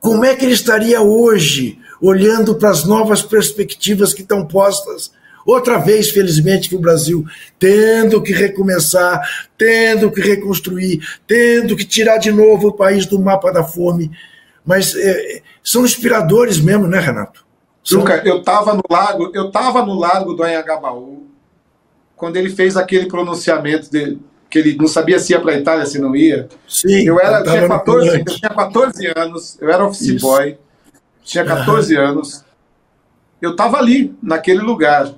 [0.00, 5.10] Como é que ele estaria hoje olhando para as novas perspectivas que estão postas
[5.48, 7.24] Outra vez, felizmente, que o Brasil
[7.58, 9.26] tendo que recomeçar,
[9.56, 14.10] tendo que reconstruir, tendo que tirar de novo o país do mapa da fome.
[14.62, 17.46] Mas é, são inspiradores mesmo, né, Renato?
[17.82, 18.00] São...
[18.00, 21.26] Luca, eu estava no lago, eu estava no lago do Anhangabaú
[22.14, 24.18] quando ele fez aquele pronunciamento de,
[24.50, 26.46] que ele não sabia se ia para a Itália, se não ia.
[26.68, 30.26] Sim, eu era tinha 14, eu tinha 14 anos, eu era office Isso.
[30.26, 30.58] boy,
[31.24, 32.04] tinha 14 uhum.
[32.04, 32.44] anos.
[33.40, 35.14] Eu estava ali, naquele lugar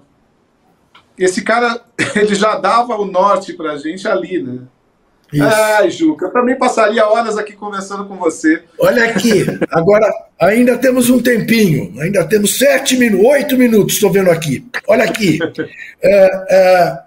[1.20, 1.82] esse cara,
[2.16, 4.60] ele já dava o norte pra gente ali, né?
[5.32, 5.44] Isso.
[5.44, 8.64] Ai, Juca, eu também passaria horas aqui conversando com você.
[8.80, 14.28] Olha aqui, agora ainda temos um tempinho, ainda temos sete minutos, oito minutos, estou vendo
[14.28, 14.66] aqui.
[14.88, 15.38] Olha aqui.
[16.02, 16.98] É, é,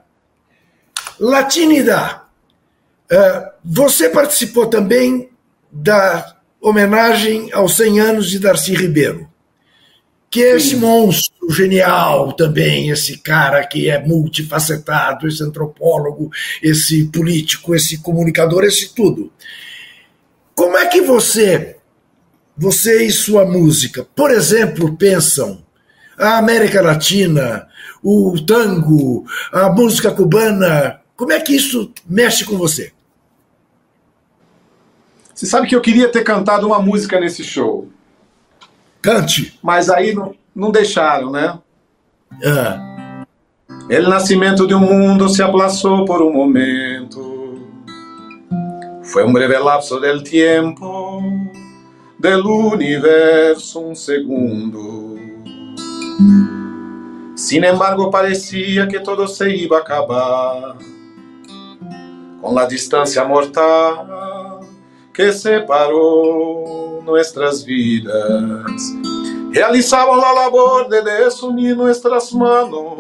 [1.20, 2.22] Latinidade,
[3.12, 5.30] é, você participou também
[5.70, 9.33] da homenagem aos 100 anos de Darcy Ribeiro
[10.34, 17.76] que é esse monstro genial também, esse cara que é multifacetado, esse antropólogo, esse político,
[17.76, 19.32] esse comunicador, esse tudo.
[20.56, 21.76] Como é que você,
[22.58, 25.64] você e sua música, por exemplo, pensam
[26.18, 27.68] a América Latina,
[28.02, 32.92] o tango, a música cubana, como é que isso mexe com você?
[35.32, 37.93] Você sabe que eu queria ter cantado uma música nesse show.
[39.04, 39.60] Cante.
[39.62, 41.60] Mas aí não, não deixaram, né?
[42.46, 43.26] Ah.
[43.90, 47.68] El nascimento de um mundo se aplazou por um momento.
[49.04, 51.22] Foi um breve lapso del tiempo,
[52.18, 55.20] del universo um segundo.
[57.36, 60.78] Sin embargo, parecia que todo se iba a acabar
[62.40, 64.08] com a distância mortal
[65.14, 68.82] que separou nuestras vidas.
[69.52, 72.98] Realizaban la labor de desunir nuestras manos,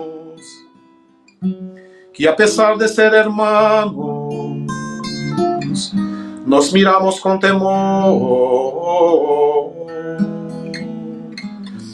[2.14, 4.68] que a pesar de ser hermanos,
[6.45, 8.14] nos miramos con temor.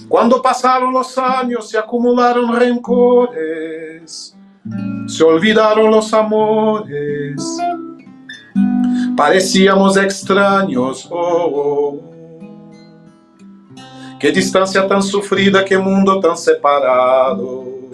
[0.10, 4.36] Cuando pasaron los años se acumularon rencores,
[5.08, 7.60] se olvidaron los amores
[9.20, 11.06] parecíamos extraños.
[11.12, 12.00] Oh, oh.
[14.18, 17.90] Que distância tão sofrida, que mundo tão separado,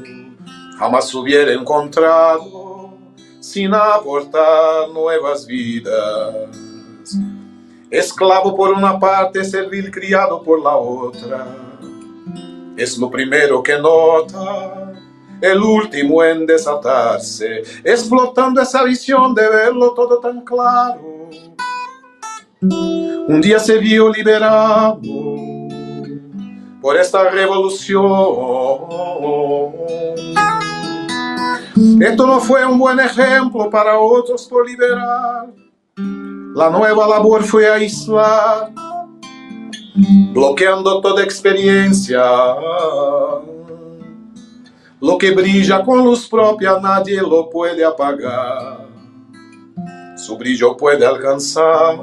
[0.78, 2.93] jamás hubiera encontrado
[3.41, 6.47] sin aportar nuevas vidas.
[7.89, 11.47] Esclavo por una parte, servil criado por la otra.
[12.78, 14.93] Es lo primero que nota
[15.41, 21.14] el último en desatarse, explotando esa visión de verlo todo tan claro
[22.61, 24.99] un día se vio liberado
[26.81, 28.05] por esta revolución.
[31.99, 35.47] Esto no fue un buen ejemplo para otros por liberar.
[36.55, 38.71] La nueva labor fue aislar,
[40.31, 42.23] bloqueando toda experiencia.
[45.01, 48.84] Lo que brilla con luz propia nadie lo puede apagar.
[50.26, 51.99] Su brillo puede alcanzar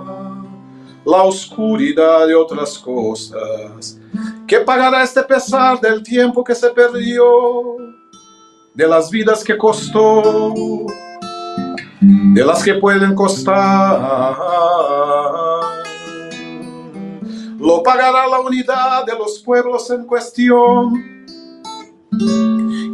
[1.04, 3.98] la oscuridad de otras cosas.
[4.46, 7.24] ¿Qué pagará este pesar del tiempo que se perdió?
[8.74, 10.44] De las vidas que costó,
[12.00, 14.00] de las que pueden costar.
[17.58, 21.26] Lo pagará la unidad de los pueblos en cuestión.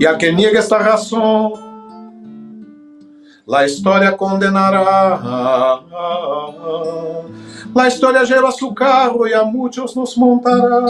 [0.01, 1.68] Y al que niegue esta razón,
[3.49, 5.19] la historia condenará.
[7.75, 10.85] La historia lleva su carro y a muchos nos montará.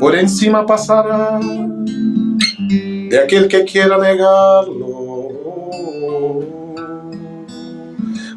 [0.00, 5.28] Por encima pasará de aquel que quiera negarlo.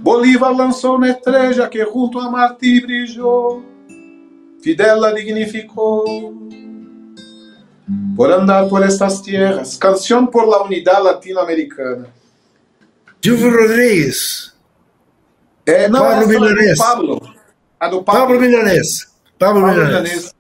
[0.02, 3.64] Bolívar lanzó una estrella que junto a Martí brilló.
[4.62, 6.04] Fidel la dignificó.
[8.16, 9.78] Por andar por estas tierras.
[9.78, 12.08] Canción por la unidad latinoamericana.
[13.22, 14.54] Silvio Rodrigues.
[15.66, 16.78] É, não, Pablo Milanês.
[16.78, 17.22] Pablo.
[17.80, 19.08] A do Pablo, Pablo Milanês.
[19.38, 20.34] Pablo, Pablo Milanês.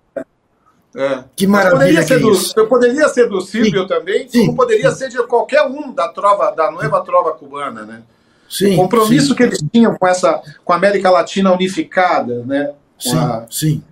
[0.98, 1.24] É.
[1.36, 2.68] Que Mas maravilha poderia que ser é do, isso.
[2.68, 3.88] Poderia ser do Silvio Sim.
[3.88, 4.46] também, Sim.
[4.46, 8.02] como poderia ser de qualquer um da trova, da nova trova cubana, né?
[8.50, 12.72] Sim, o compromisso sim, que eles tinham com essa, com a América Latina unificada, né?
[13.04, 13.84] Com sim, a- sim.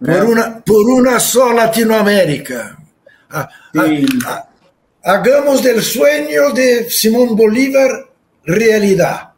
[0.00, 0.20] né?
[0.20, 2.76] Por, una, por una só Latinoamérica.
[5.02, 8.08] Hagamos del sueño de Simón Bolívar
[8.44, 9.30] realidad.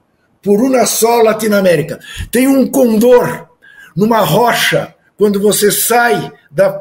[0.42, 1.98] Por una só Latinoamérica.
[2.30, 3.48] Tem um condor
[3.96, 6.80] numa rocha quando você sai da,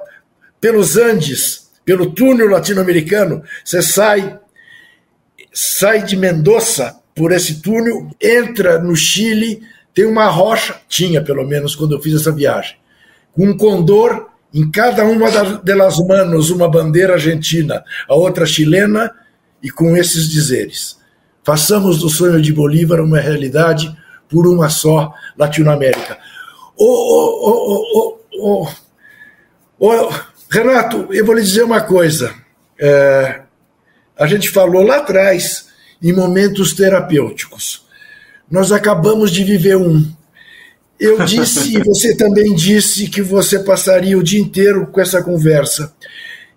[0.59, 4.39] pelos Andes, pelo túnel latino-americano, você sai
[5.53, 9.61] sai de Mendoza por esse túnel, entra no Chile,
[9.93, 12.76] tem uma rocha, tinha pelo menos quando eu fiz essa viagem,
[13.32, 19.14] com um condor em cada uma delas manos, uma bandeira argentina, a outra chilena,
[19.62, 20.97] e com esses dizeres:
[21.43, 23.93] façamos do sonho de Bolívar uma realidade
[24.30, 26.18] por uma só Latinoamérica.
[26.78, 28.68] Ô, ô, ô,
[29.78, 30.10] ô,
[30.49, 32.34] Renato, eu vou lhe dizer uma coisa.
[32.80, 33.41] É,
[34.18, 35.68] a gente falou lá atrás
[36.01, 37.86] em momentos terapêuticos.
[38.49, 40.10] Nós acabamos de viver um.
[40.99, 45.93] Eu disse, e você também disse, que você passaria o dia inteiro com essa conversa.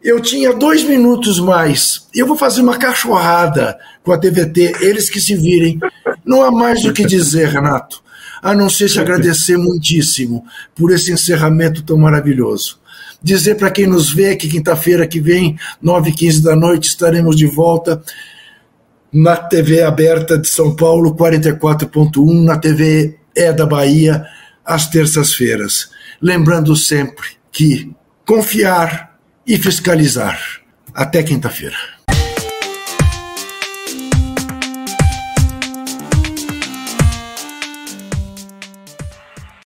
[0.03, 2.07] Eu tinha dois minutos mais.
[2.15, 5.79] Eu vou fazer uma cachorrada com a TVT, eles que se virem.
[6.25, 8.01] Não há mais o que dizer, Renato,
[8.41, 12.79] a não ser te agradecer muitíssimo por esse encerramento tão maravilhoso.
[13.21, 18.01] Dizer para quem nos vê que quinta-feira que vem, 9h15 da noite, estaremos de volta
[19.13, 24.27] na TV aberta de São Paulo, 44.1, na TV É da Bahia,
[24.65, 25.91] às terças-feiras.
[26.21, 27.95] Lembrando sempre que
[28.27, 30.39] confiar e fiscalizar.
[30.93, 31.98] Até quinta-feira.